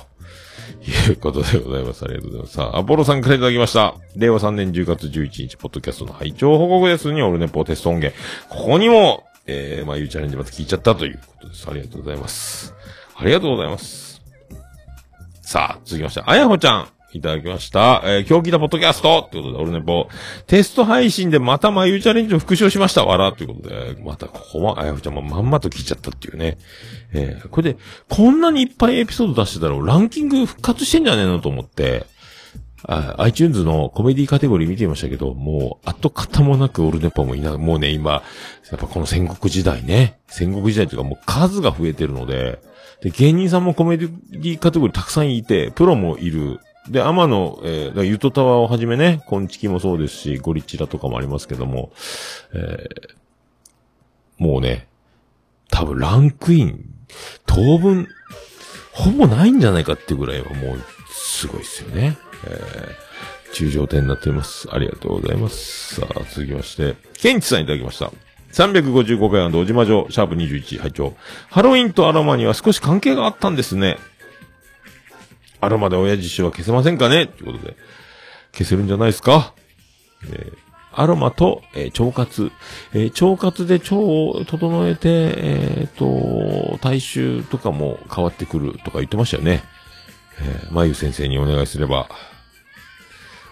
[1.08, 2.04] いうことでございます。
[2.04, 2.54] ありがとうございます。
[2.54, 3.94] さあ、アポロさんからいただきました。
[4.16, 8.16] 令和3年10月11日、ポッドキャストの拝聴報告ですに、オルネポテスト音源。
[8.48, 11.68] ここにも、えー、まあ、ゆうチャレンジまた聞いちゃったということです。
[11.68, 12.74] ありがとうございます。
[13.16, 14.22] ありがとうございます。
[15.42, 16.95] さあ、続きまして、あやほちゃん。
[17.16, 18.02] いただきました。
[18.04, 20.08] えー、今日聞いたポッドキャストということで、オルネポ。
[20.46, 23.04] テスト配信でまたまゆうチャレンジを復唱しました。
[23.04, 26.58] わらということで、またここは、あやほちゃんもまんまと聞いちゃったっていうね。
[27.12, 32.06] えー、これで、こんなにいっぱいエピソード出してたら、ランキング復活してんじゃねえのと思って、
[32.88, 38.22] あ iTunes のコメディカテゴリー見てみましたけど、もう、跡形もなくオルネポもいな、もうね、今、や
[38.76, 42.60] っぱこの戦国時代ね、戦国時代というかもう数が増えてるので、
[43.02, 46.60] で、芸人さんもコメディカテゴリーたくさんいて、プロもいる。
[46.88, 51.92] で、天野、えー、だからユトタワーをはじめね、コンチキもそうですし、ゴリチラとかもありますけども、
[52.54, 54.86] えー、もうね、
[55.70, 56.84] 多分ランクイン、
[57.46, 58.08] 当分、
[58.92, 60.80] ほぼないんじゃないかってぐらいはもう、
[61.10, 62.16] すごいですよね。
[62.46, 64.68] えー、中上点になっています。
[64.70, 65.96] ありがとうございます。
[65.96, 68.10] さあ、続きまして、ケンチさんいただきました。
[68.52, 71.14] 355回の小島城、シャープ21、拝聴
[71.50, 73.98] ハロウィンとアロマには少し関係があったんですね。
[75.66, 77.26] アロマで親父臭は消せませんかね？
[77.26, 77.76] ということで、
[78.52, 79.52] 消せるんじゃないですか？
[80.30, 80.56] えー
[80.98, 82.50] アロマと、えー腸活。
[82.94, 89.62] えー腸活で腸を整えて、えっ、と、体臭とかも変わってくるとか言ってましたよね。
[90.40, 92.08] えー、まゆ先生にお願いすれば、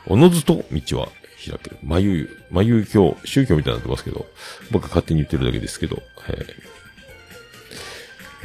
[0.06, 1.08] おのずと道は
[1.46, 1.76] 開ける。
[1.82, 4.24] まゆ、まゆ教、宗教みたいになってますけど、
[4.70, 6.46] 僕は勝手に言ってるだけですけど、え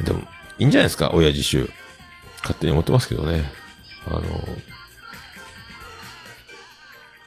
[0.02, 0.20] ーでも、
[0.58, 1.70] いいんじゃないですか、親父臭。
[2.42, 3.50] 勝手に思ってますけどね。
[4.10, 4.22] あの、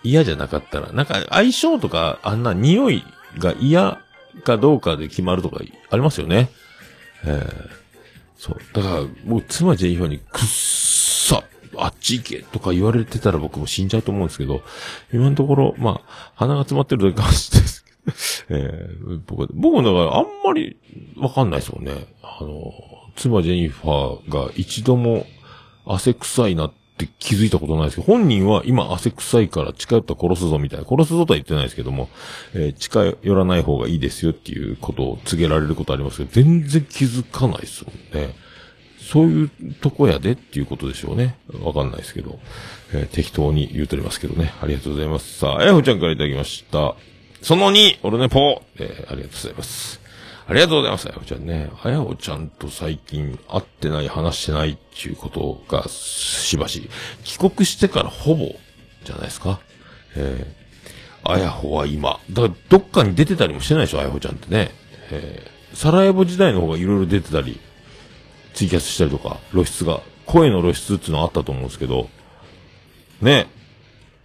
[0.04, 3.04] 嫌じゃなかったら、なんか相性とか、あんな匂い
[3.38, 4.02] が嫌
[4.44, 6.50] かどうかで決まるとかありますよね。
[7.26, 7.84] えー
[8.44, 8.58] そう。
[8.74, 11.46] だから、もう妻ジェイファーにくっさ、
[11.78, 14.62] あっち行けとか言われてたら僕も死んじゃうと思うんですけど、
[15.14, 20.76] 今のところ、まあ、鼻が詰まってるだけかもしれないですけど、えー僕、僕もだからあんまり
[21.16, 21.94] わかんないですもんね。
[22.22, 22.74] あの、
[23.16, 25.26] 妻ジェニファーが一度も
[25.86, 32.10] 汗臭いなって気づいたことないですけど、本人は今汗臭いから近寄ったら殺すぞみたいな、殺すぞとは言ってないですけども、
[32.54, 38.36] えー近寄らない方がいいですよっていうことを告げられることありますけど、全然気づかないですもんね。
[39.00, 39.50] そういう
[39.82, 41.36] とこやでっていうことでしょうね。
[41.62, 42.40] わかんないですけど。
[42.94, 44.54] えー適当に言うとりますけどね。
[44.62, 45.40] ありがとうございます。
[45.40, 46.96] さあ、あやほちゃんからいただきました。
[47.42, 50.03] その2、オルネポえーありがとうございます。
[50.46, 51.70] ありがとうございます、あやほちゃんね。
[51.82, 56.90] あやほちゃんと最近会ってない、話してないっていうことがしばし、
[57.24, 58.56] 帰国してからほぼ、
[59.06, 59.60] じゃないですか。
[60.16, 64.72] えー、あやほは今、だからどっかに出てたりもしてないでしょ、あやほちゃんってね。
[65.12, 67.60] えー、サラエボ時代の方がいろいろ出てたり、
[68.54, 72.10] ツイキャスしたりとか、露出が、声の露出っていうのはあったと思うんですけど、
[73.22, 73.48] ね。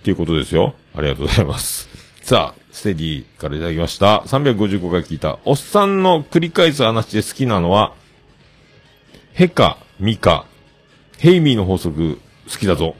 [0.01, 0.75] っていうことですよ。
[0.95, 1.89] ありがとうございます。
[2.23, 4.19] さあ、ステディからいただきました。
[4.27, 5.41] 355回聞いた。
[5.45, 7.93] おっさんの繰り返す話で好きなのは、
[9.33, 10.47] ヘカ、ミカ、
[11.19, 12.95] ヘイミーの法則、好きだぞ。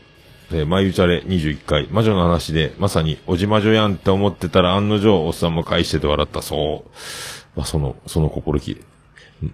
[0.51, 6.43] えー、マユチャレ21回、魔女の話で、まさに、おじ魔女やんって思ってたら案の定、おっさんも返してて笑った。
[6.43, 6.91] そう。
[7.55, 8.85] まあ、その、その心気。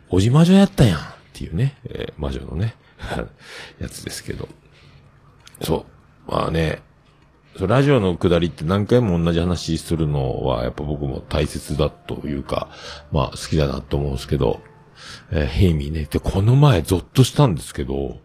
[0.08, 1.02] おじ魔女やったやんっ
[1.34, 2.76] ていうね、えー魔女のね、
[3.78, 4.48] やつですけど。
[5.60, 5.84] そ
[6.26, 6.30] う。
[6.32, 6.80] まあね、
[7.60, 12.68] ラジオの下りって何回も同じ話するのは、やっぱ僕も大切だというか、
[13.12, 14.60] まあ好きだなと思うんですけど、
[15.30, 16.08] えーヘイミーね。
[16.10, 18.18] で、この前ゾッとしたんですけど、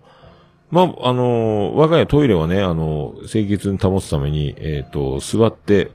[0.71, 5.91] まあ、あのー我が家トイレはね、あのー清潔に保つために、えっ、と、座って、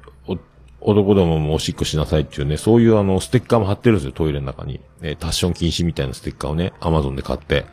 [0.87, 4.81] 男どももおしっこしなさいっていうね、そういうあの、ステッカーも貼ってるんですよ、トイレの中に。
[5.03, 7.65] えタッション禁止みたいなステッカーをね、アマゾンで買って、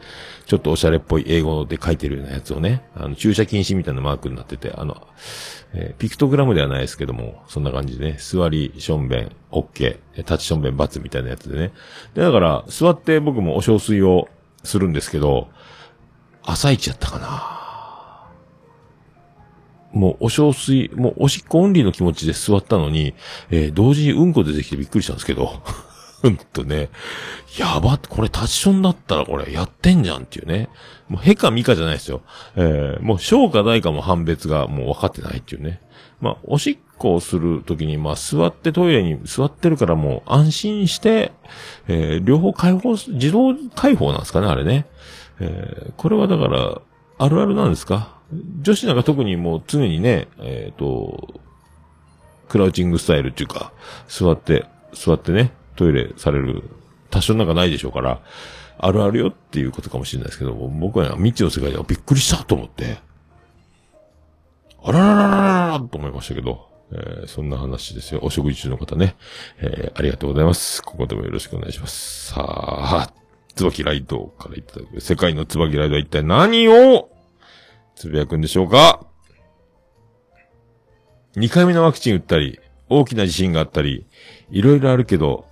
[0.46, 5.06] ちょっとおしゃれっぽい英語で書いてるようなやつをね、あの、駐車禁止みたいなマークになってて、あの、
[5.74, 11.74] えーピクトグラムではないですけども、そんな感じでね、座り、しょんべん、オッケー、立ちしょんべん、バツみたいなやつでね。
[12.14, 14.30] で、だから、座って僕もお小水を
[14.64, 15.50] するんですけど、
[16.44, 17.61] 朝一やったかな
[19.94, 23.14] もうお小水、もうおしっこオンリーの気持ちで座ったのに、
[23.50, 25.62] えー同時にうんこ出てきてびっくりしたんですけど、
[26.22, 26.90] ほんとね、
[27.58, 30.70] やばって、これタッションだったらこれやってんじゃんっていうね。
[31.10, 32.22] もうへかみかじゃないですよ。
[32.56, 35.82] えーもう小か大かも判別がもう分かってないっていうね。
[36.22, 41.32] まあ、おしっこをするときに、まあ、座ってトイレに座ってるからもう安心して、
[41.88, 44.86] えー両方解放す、自動解放なんですかね、あれね。
[45.40, 46.82] えーこれはだから、
[47.18, 48.21] あるあるなんですか？
[48.62, 51.42] 女子なんか特にもう常にね、えっ、と、
[52.48, 53.74] クラウチングスタイルっていうか、
[54.08, 56.64] 座って、座ってね、トイレされる、
[57.10, 58.22] 多少なんかないでしょうから、
[58.78, 62.98] あるあるよっていうことかもしれないですけど、僕は未知の世界ではびっくりしたと思って、
[64.84, 68.22] あららららららと思いましたけど、えーそんな話ですよ。
[68.24, 69.16] お食事中の方ね、
[69.60, 70.82] えーありがとうございます。
[70.82, 72.34] ここでもよろしくお願いします。
[72.34, 73.14] さあ、
[73.56, 77.11] 椿ライドからいただく、世界の椿ライドは一体何を
[78.02, 79.06] つぶやくんでしょうか？
[81.36, 84.08] 二回目のワクチン打ったり、大きな地震があったり、
[84.50, 85.46] いろいろあるけど、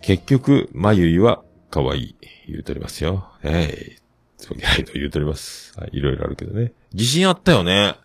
[0.00, 2.16] 結局、まゆは可愛い。
[2.48, 3.28] 言うとりますよ。
[3.42, 4.00] えい。
[4.38, 5.78] 椿ライド言うとります。
[5.78, 6.72] はい、いろいろあるけどね。
[6.94, 7.96] 地震あったよね。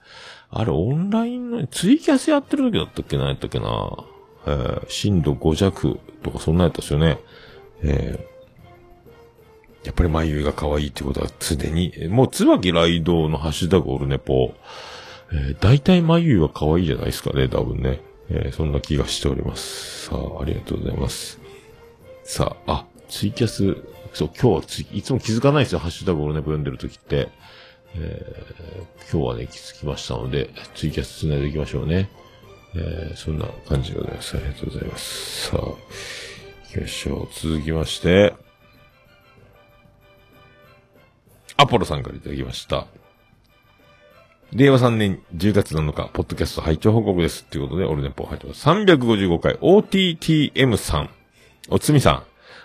[0.50, 3.18] あれ、オンラインの、ツイキャスやってる時だったっけ？
[3.18, 3.66] な、やったっけな。
[4.46, 7.18] えー震度5弱とかそんなやったっすよね。
[7.82, 8.28] え
[9.86, 14.54] やっぱり眉が可愛いってことは常に、もう椿ライドのハッシュタグオルネポ、
[15.32, 18.02] えー、大体眉は可愛いじゃないですかね、多分ね。
[18.30, 20.08] えーそんな気がしております。
[20.08, 21.40] さあ、ありがとうございます。
[22.24, 23.78] さあ、あ、ツイキャス、
[24.14, 27.30] そう、今日はツイいつも気づかないですよ、ハッシュタグオルネポ読んでる時って。
[27.96, 32.10] えー今日はね、気づきましたので、ツイキャス繋いでいきましょうね。
[32.76, 34.36] えーそんな感じでございます。
[34.36, 35.50] ありがとうございます。
[35.52, 35.76] さあ、行
[36.72, 37.28] きましょう。
[37.32, 38.34] 続きまして、
[41.58, 42.88] アポロさんからいただきました。
[44.52, 47.46] 令和3年10月7日、ポッドキャスト拝聴報告です。
[47.46, 48.68] ということで、オルネポ入ってます。
[48.68, 51.10] 355回、OTTM さん。
[51.70, 52.24] おつみさん。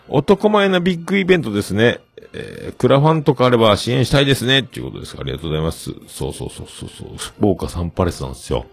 [0.09, 2.01] 男前なビッグイベントですね。
[2.32, 4.61] えー、クラファンとかあれば支援したいですね。
[4.61, 5.16] っていうことです。
[5.18, 5.93] ありがとうございます。
[6.09, 7.16] そうそうそうそうそう。
[7.16, 8.66] 福岡サンパレスなんですよ。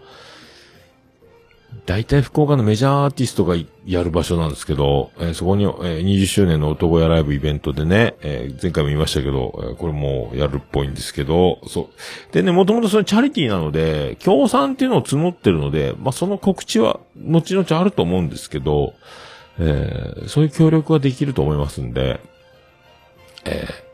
[1.86, 3.54] 大体福岡のメジャーアーティストが
[3.86, 11.90] やる場所なんですけど、えーそこに、えー20周年の男屋ライブイベントでね、えー前回も言いましたけど、えーこれもやるっぽいんですけど、そ
[12.30, 12.32] う。
[12.32, 18.94] でね、もともとそのチャリティーなので、協賛っていうのを募ってるので、まあ、その告知は、後々あると思うんですけど、
[19.58, 22.20] えーそういう協力はできると思いますんで、
[23.44, 23.88] えー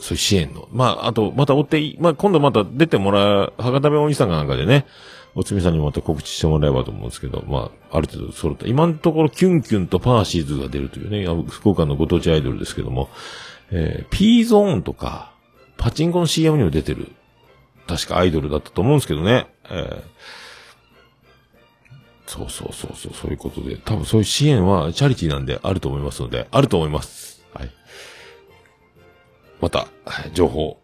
[0.00, 0.68] そういう支援の。
[0.72, 4.86] まあ、あと、また追って、まあ、今度また出てもらう、博多弁お兄さんかなんかでね、
[5.34, 8.66] おつみさんにもまた告知してもらえばと思うんですけど、まあ、ある程度揃った。
[8.66, 13.08] 今のところ、キュンキュンとパーシーズが出るというね、福岡のご当地アイドルですけども、
[13.70, 15.32] えー、P ゾーンとか、
[15.76, 17.10] パチンコの CM にも出てる、
[17.86, 20.02] 確かアイドルだったと思うんですけどね、えー
[22.26, 27.44] そうそうそうそう、そういうことで、多分そういう支援はチャリティーなんであると思いますので、あると思います。
[27.52, 27.70] はい。
[29.60, 29.88] また、
[30.32, 30.80] 情報、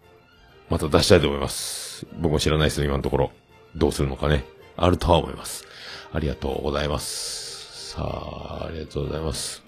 [0.69, 2.07] また出したいと思います。
[2.21, 3.31] 僕も知らないですよ、今のところ。
[3.77, 4.45] どうするのかね。
[4.77, 5.65] あるとは思います。
[6.13, 7.93] ありがとうございます。
[7.93, 9.63] さあ、ありがとうございます。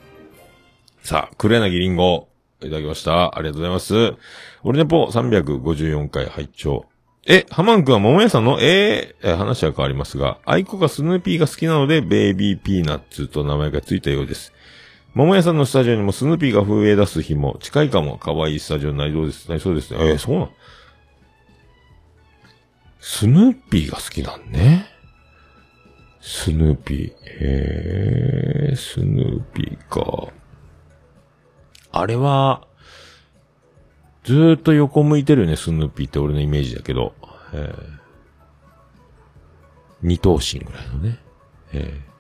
[1.03, 2.29] さあ、黒柳りんご、
[2.61, 3.37] いただきました。
[3.37, 4.15] ありがとうございます。
[4.63, 6.87] 俺ネポ354回拝聴
[7.27, 8.59] え、ハマン君は桃屋さんの？
[8.61, 14.53] ええ話は変わりますが、愛子がスヌーピーが好きなので、ベイビーピーナッツと名前がついたようです。
[15.15, 19.49] 桃屋さんのスタジオにもスヌーピーが増え出す日も近いかも可愛いスタジオになりそうです。
[19.49, 19.99] なりそうですね。
[20.01, 20.51] えーそうなん
[23.05, 24.87] スヌーピーが好きなんね。
[26.21, 27.13] スヌーピー。
[27.41, 30.29] へー、スヌーピーか。
[31.91, 32.65] あれは、
[34.23, 37.13] ずーっと横向いてるよね、スヌーピーって俺のイメージだけど。
[40.01, 41.19] 二頭身ぐらいのね。
[41.73, 42.13] えー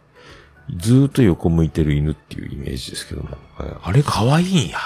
[0.76, 3.36] ずーっと横向いてる犬っていうイメージですけども。
[3.82, 4.78] あれ可愛いんや。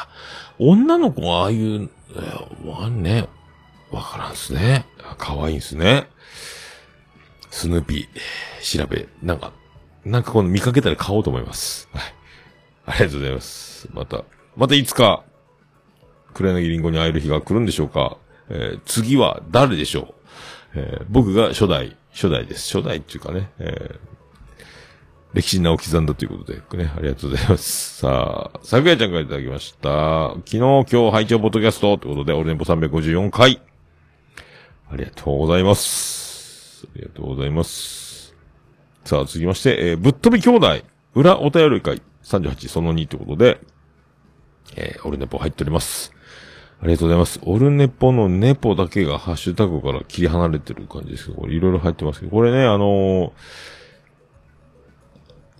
[0.58, 3.28] 女の子はああいう、えーわんね。
[3.90, 4.86] わからんっすね。
[5.18, 6.08] 可愛いんすね。
[7.50, 9.52] スヌーピー、調べ、なんか、
[10.04, 11.88] なんかこの見かけたら買おうと思います。
[11.92, 12.02] はい。
[12.86, 13.88] ありがとうございます。
[13.92, 14.24] また、
[14.56, 15.24] またいつか、
[16.34, 18.18] 黒柳りんごに会える日が来るんでしょうか
[18.50, 20.14] えー次は誰でしょ
[20.74, 22.76] うえー僕が初代、初代です。
[22.76, 24.16] 初代っていうかね、えー
[25.34, 27.98] 歴史に名を刻んだということで、ね、ありがとうございます。
[27.98, 30.30] さあ、桜井ちゃんからいただきました。
[30.30, 33.60] 昨日、今日、拝聴ポッドキャストということで、俺ネポ354回。
[34.90, 36.86] ありがとうございます。
[36.86, 38.34] ありがとうございます。
[39.04, 40.84] さあ、続きまして、えーぶっ飛び兄弟、
[41.14, 43.60] 裏お便り会38その2ということで、
[44.76, 46.12] えーオルネポ入っております。
[46.80, 47.40] ありがとうございます。
[47.42, 53.30] オルネポのネポだけがハッシュタグから切り離れてる感じですけど、これいろいろ入ってますけど、これね、あのー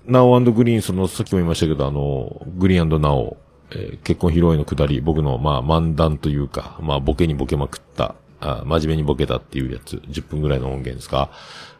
[0.06, 3.36] ナオグリーン、その、さっきも言いましたけど、あの、グリーンナオ、
[3.72, 11.30] えー結婚披露宴のくだり、僕の、まあ、漫談というか、まあ、ボケにボケまくった、あ真面目にボケたっていうやつ、10分ぐらいの音源ですか？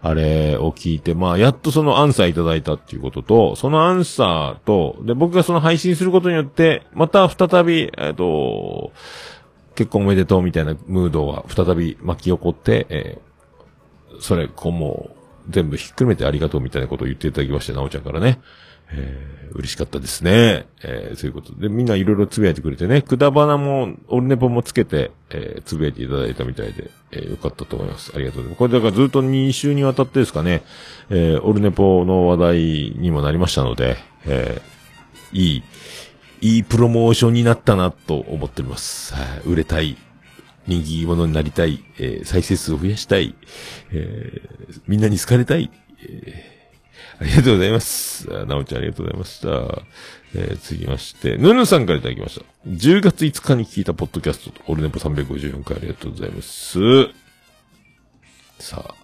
[0.03, 8.93] あれを聞いて、まあ、やっとそのアンサーいただいたっていうことと、そのアンサーと、で、僕がその配信することによって、また再び、えっ、と、
[9.75, 13.27] 結婚おめでとうみたいなムードが再び巻き起こって、えー
[14.21, 15.17] それ、こうもう、
[15.51, 18.41] 全部ひっくるめてありがとうみたいなことを言っていただきまして、なおちゃんからね。
[18.91, 20.67] えー嬉しかったですね。
[20.83, 28.13] えーそういうことで、みんないろいろつぶやいてくれてね、くだばなも、オルネポもつけて、えーつぶやいていただいたみたいで、えーよかったと思います。
[28.15, 28.59] ありがとうございます。
[28.59, 30.63] これだからずっと2週にわたってですかね、
[31.09, 32.59] えーオルネポの話題
[32.99, 35.63] にもなりましたので、えーいい、
[36.43, 39.15] いいプロモーションになったなと思っております。
[39.15, 39.97] はい売れたい。
[40.67, 43.35] 人気者になりたい、えー再生数を増やしたい、
[43.93, 45.71] えーみんなに好かれたい、
[46.03, 46.56] えー
[47.19, 48.29] ありがとうございます。
[48.47, 49.49] なおちゃんありがとうございました。
[50.35, 52.45] えー、続きまして、ぬぬさんからいただきました。
[52.69, 56.79] 10月5日に聞いたポッドキャスト、オルネポ354回ありがとうございます。
[58.59, 58.95] さあ、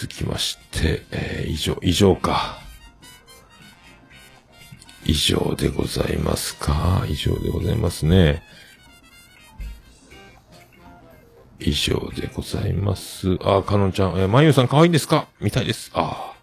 [0.00, 2.58] 続きまして、えー以上、以上か。
[5.04, 7.04] 以上でございますか。
[7.06, 8.42] 以上でございますね。
[11.60, 13.36] 以上でございます。
[13.42, 15.28] あ、かのんちゃん、えー、まゆうさん可愛いんですか？
[15.40, 15.90] みたいです。
[15.92, 16.33] ああ。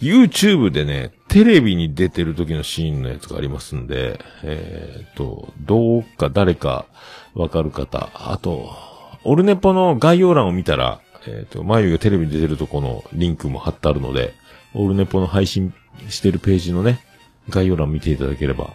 [0.00, 6.86] YouTube でね、テレビに出てる時のシーンのやつがありますんで、えっ、と、どうか誰か
[7.34, 8.70] わかる方、あと、
[9.24, 14.34] オルネポの概要欄を見たら、えっ、と、まゆがテレビに出てるとこのリンクも貼ってあるので、
[14.74, 15.72] オルネポの配信
[16.08, 17.00] してるページのね、
[17.48, 18.74] 概要欄を見ていただければ、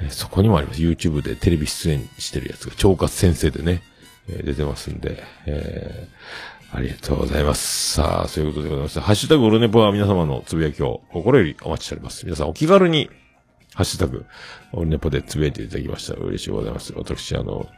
[0.00, 0.80] えーそこにもあります。
[0.80, 3.82] YouTube でテレビ出演してるやつが、腸活先生でね、
[4.28, 6.14] えー出てますんで、えー
[6.74, 7.92] ありがとうございます。
[7.92, 8.98] さあ、そういうことでございます。
[8.98, 12.26] ハッシュタグオルネポは皆様のつぶやきを心よりお待ちしております。
[12.26, 13.08] 皆さんお気軽に、
[13.74, 14.26] ハッシュタグ、
[14.72, 16.14] オルネポでつぶやいていただきました。
[16.14, 16.92] 嬉しいございます。
[16.96, 17.68] 私、あの、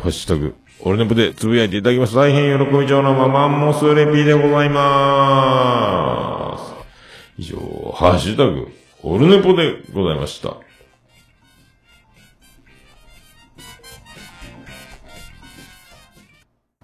[0.00, 2.14] ハッシュタグ、オルネポでつぶやいていただきます。
[2.14, 6.74] 大変喜び上のまま、モスレピーでございまーす。
[7.36, 7.56] 以上、
[7.96, 8.68] ハッシュタグ、
[9.02, 10.54] オルネポでございました。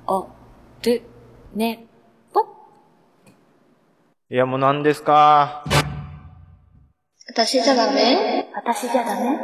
[0.09, 0.29] お、
[0.83, 1.03] る、
[1.57, 1.87] ね、
[2.35, 2.43] ぽ。
[4.29, 5.65] いや、もう何ですか？
[7.29, 8.47] 私じゃダメ？
[8.55, 9.39] 私じゃダメ？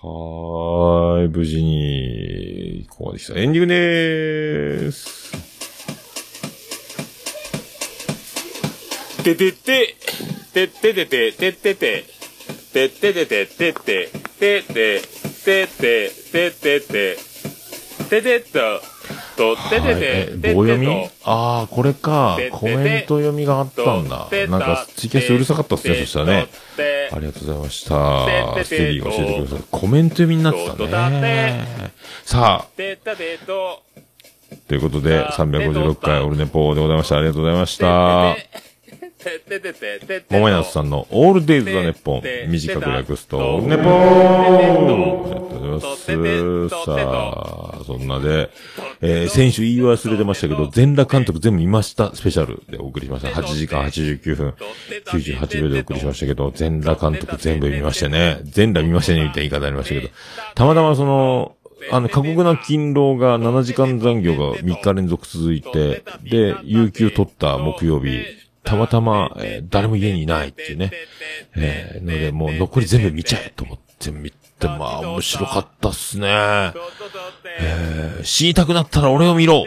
[0.00, 3.38] はーい、無事に、ここまで来た。
[3.38, 5.32] エンディングでーす。
[9.22, 9.94] ててて、
[10.54, 12.04] てっててて、てってて、
[12.72, 14.06] てっててて、てって、て。
[14.06, 17.18] って、てって、てってて、
[18.08, 18.80] ててっと、
[19.36, 20.88] と、ててはいえて、て棒読み？
[21.24, 24.28] ああ、これかコメント読みがあったんだ。
[24.48, 26.48] なんか、ツイキャスうるさかったっすね、そしたらね。。
[27.12, 28.64] ありがとうございました。
[28.64, 29.64] ステディが教えてください。
[29.70, 31.64] コメント読みになってたね。
[32.24, 32.66] さあ、
[33.46, 33.82] と、
[34.68, 37.16] ということで、356回オルネポでございました。
[37.16, 38.36] ありがとうございました。
[40.30, 42.22] 桃井夏さんのオールデイズ・ザ・ネッポン。
[42.50, 45.32] 短く略すと、オールネポーありがと。
[45.36, 46.68] うございます。
[46.68, 48.50] さあ、そんなで、
[49.00, 52.14] えー、先週言い忘れてましたけど、全裸監督全部見ました。
[52.14, 53.28] スペシャルでお送りしました。
[53.28, 54.54] 8時間89分。
[55.06, 58.40] 98秒でお送りしましたけど、全裸監督全部見ましたね。
[58.44, 60.08] 全裸見ましたねみたいな言い方ありましたけど、
[60.54, 61.56] たまたまその、
[61.90, 68.20] あの、過酷な勤労が7時間残業が3日連続続いて、で、有給取った木曜日、
[68.64, 70.92] たまたま、えー誰も家にいないっていうね。
[71.56, 76.28] えー、ので、もう残り全部見ちゃえと思って見て、まあ、面白かったっすね。
[77.60, 79.66] えー、死にたくなったら俺を見ろ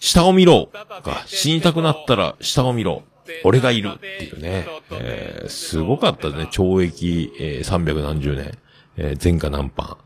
[0.00, 0.70] 下を見ろ
[1.02, 3.02] か、死にたくなったら下を見ろ
[3.44, 4.66] 俺がいるっていうね。
[4.92, 6.44] えー、すごかったね。
[6.44, 8.58] 懲役、えー、300何十年。
[8.96, 9.96] えー、前科何パン。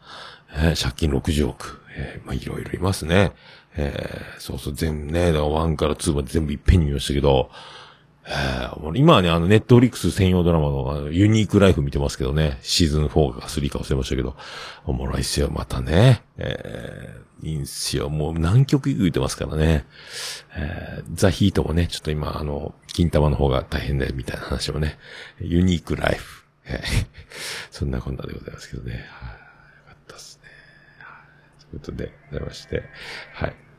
[0.55, 1.81] えー、借金60億。
[1.97, 3.33] えー、まあ、いろいろいますね。
[3.77, 7.51] えー、そうそう、全部ね、だから1から2まで全部いっぺんに見ましたけど、
[8.95, 14.37] 今はね、あの、ネットフリックス専用ドラマのユニークライフ見てますけどね、シーズン4か3か忘れましたけど、
[14.85, 16.23] おもろいっすよ、またね。
[16.39, 18.09] えー、いいんすよ。
[18.11, 19.87] もう何曲言ってますからね。
[20.55, 24.99] えー、ザ・ヒートもね、ちょっと今、あの、金玉の方が大変だよ、みたいな話もね、
[25.41, 26.45] ユニークライフ。
[26.64, 27.07] えー
[27.70, 28.93] そんなこんなでございますけどね。
[28.93, 30.51] はい、よかったっすね。
[31.70, 32.83] ということで、ございまして、
[33.33, 33.72] はい。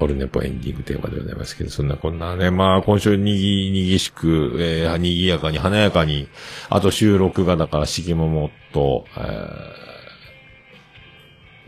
[0.00, 6.28] オルネポエンディングテーマでございますけど、そんなこんなね、まあ今週にぎ、にぎしく、えー、にぎやかに、華やかに、
[6.68, 9.72] あと収録がだから、しげももと、えー、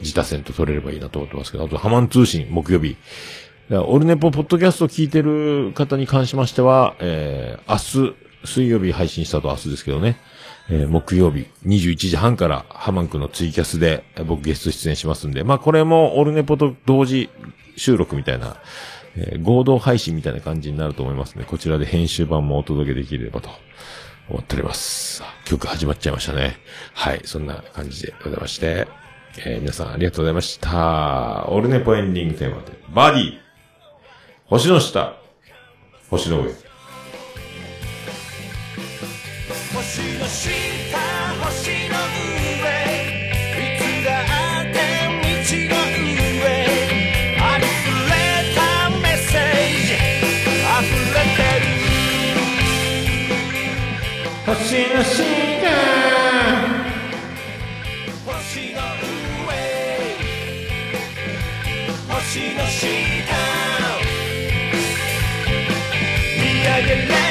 [0.01, 2.97] 自他戦と取れればいいなと思ってますけど、あと、ハマン通信、木曜日。
[3.73, 10.17] オルネポポッドキャストを聞いてる方に関しましては、えー、明日、水曜日配信したと明日ですけどね、
[10.69, 17.29] えー木曜日21時半からハマンクのツイキャスで僕ゲスト出演しますんで、まあこれもオルネポと同時
[17.81, 18.59] 収録みたいな、
[19.17, 21.45] えー合同配信みたいな感じになると思いますね。
[21.47, 23.49] こちらで編集版もお届けできればと
[24.29, 25.23] 思っております。
[25.47, 26.59] 曲始まっちゃいましたね。
[26.93, 28.87] はい、そんな感じでございまして、
[29.47, 31.47] えー皆さんありがとうございました。
[31.49, 33.39] オルネポエンディングテーマで、バディ
[34.45, 35.17] 星の下
[36.11, 36.53] 星の上
[39.73, 40.80] 星の下
[54.71, 55.21] る星の下
[58.25, 58.81] 星の
[59.45, 59.51] 上
[62.15, 62.87] 星の下
[66.37, 67.30] 見上げれ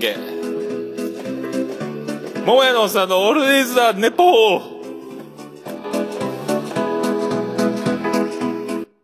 [0.00, 0.16] 届け。
[2.46, 4.79] 桃屋のおっさんのオールディーズ・ザ・ネポー。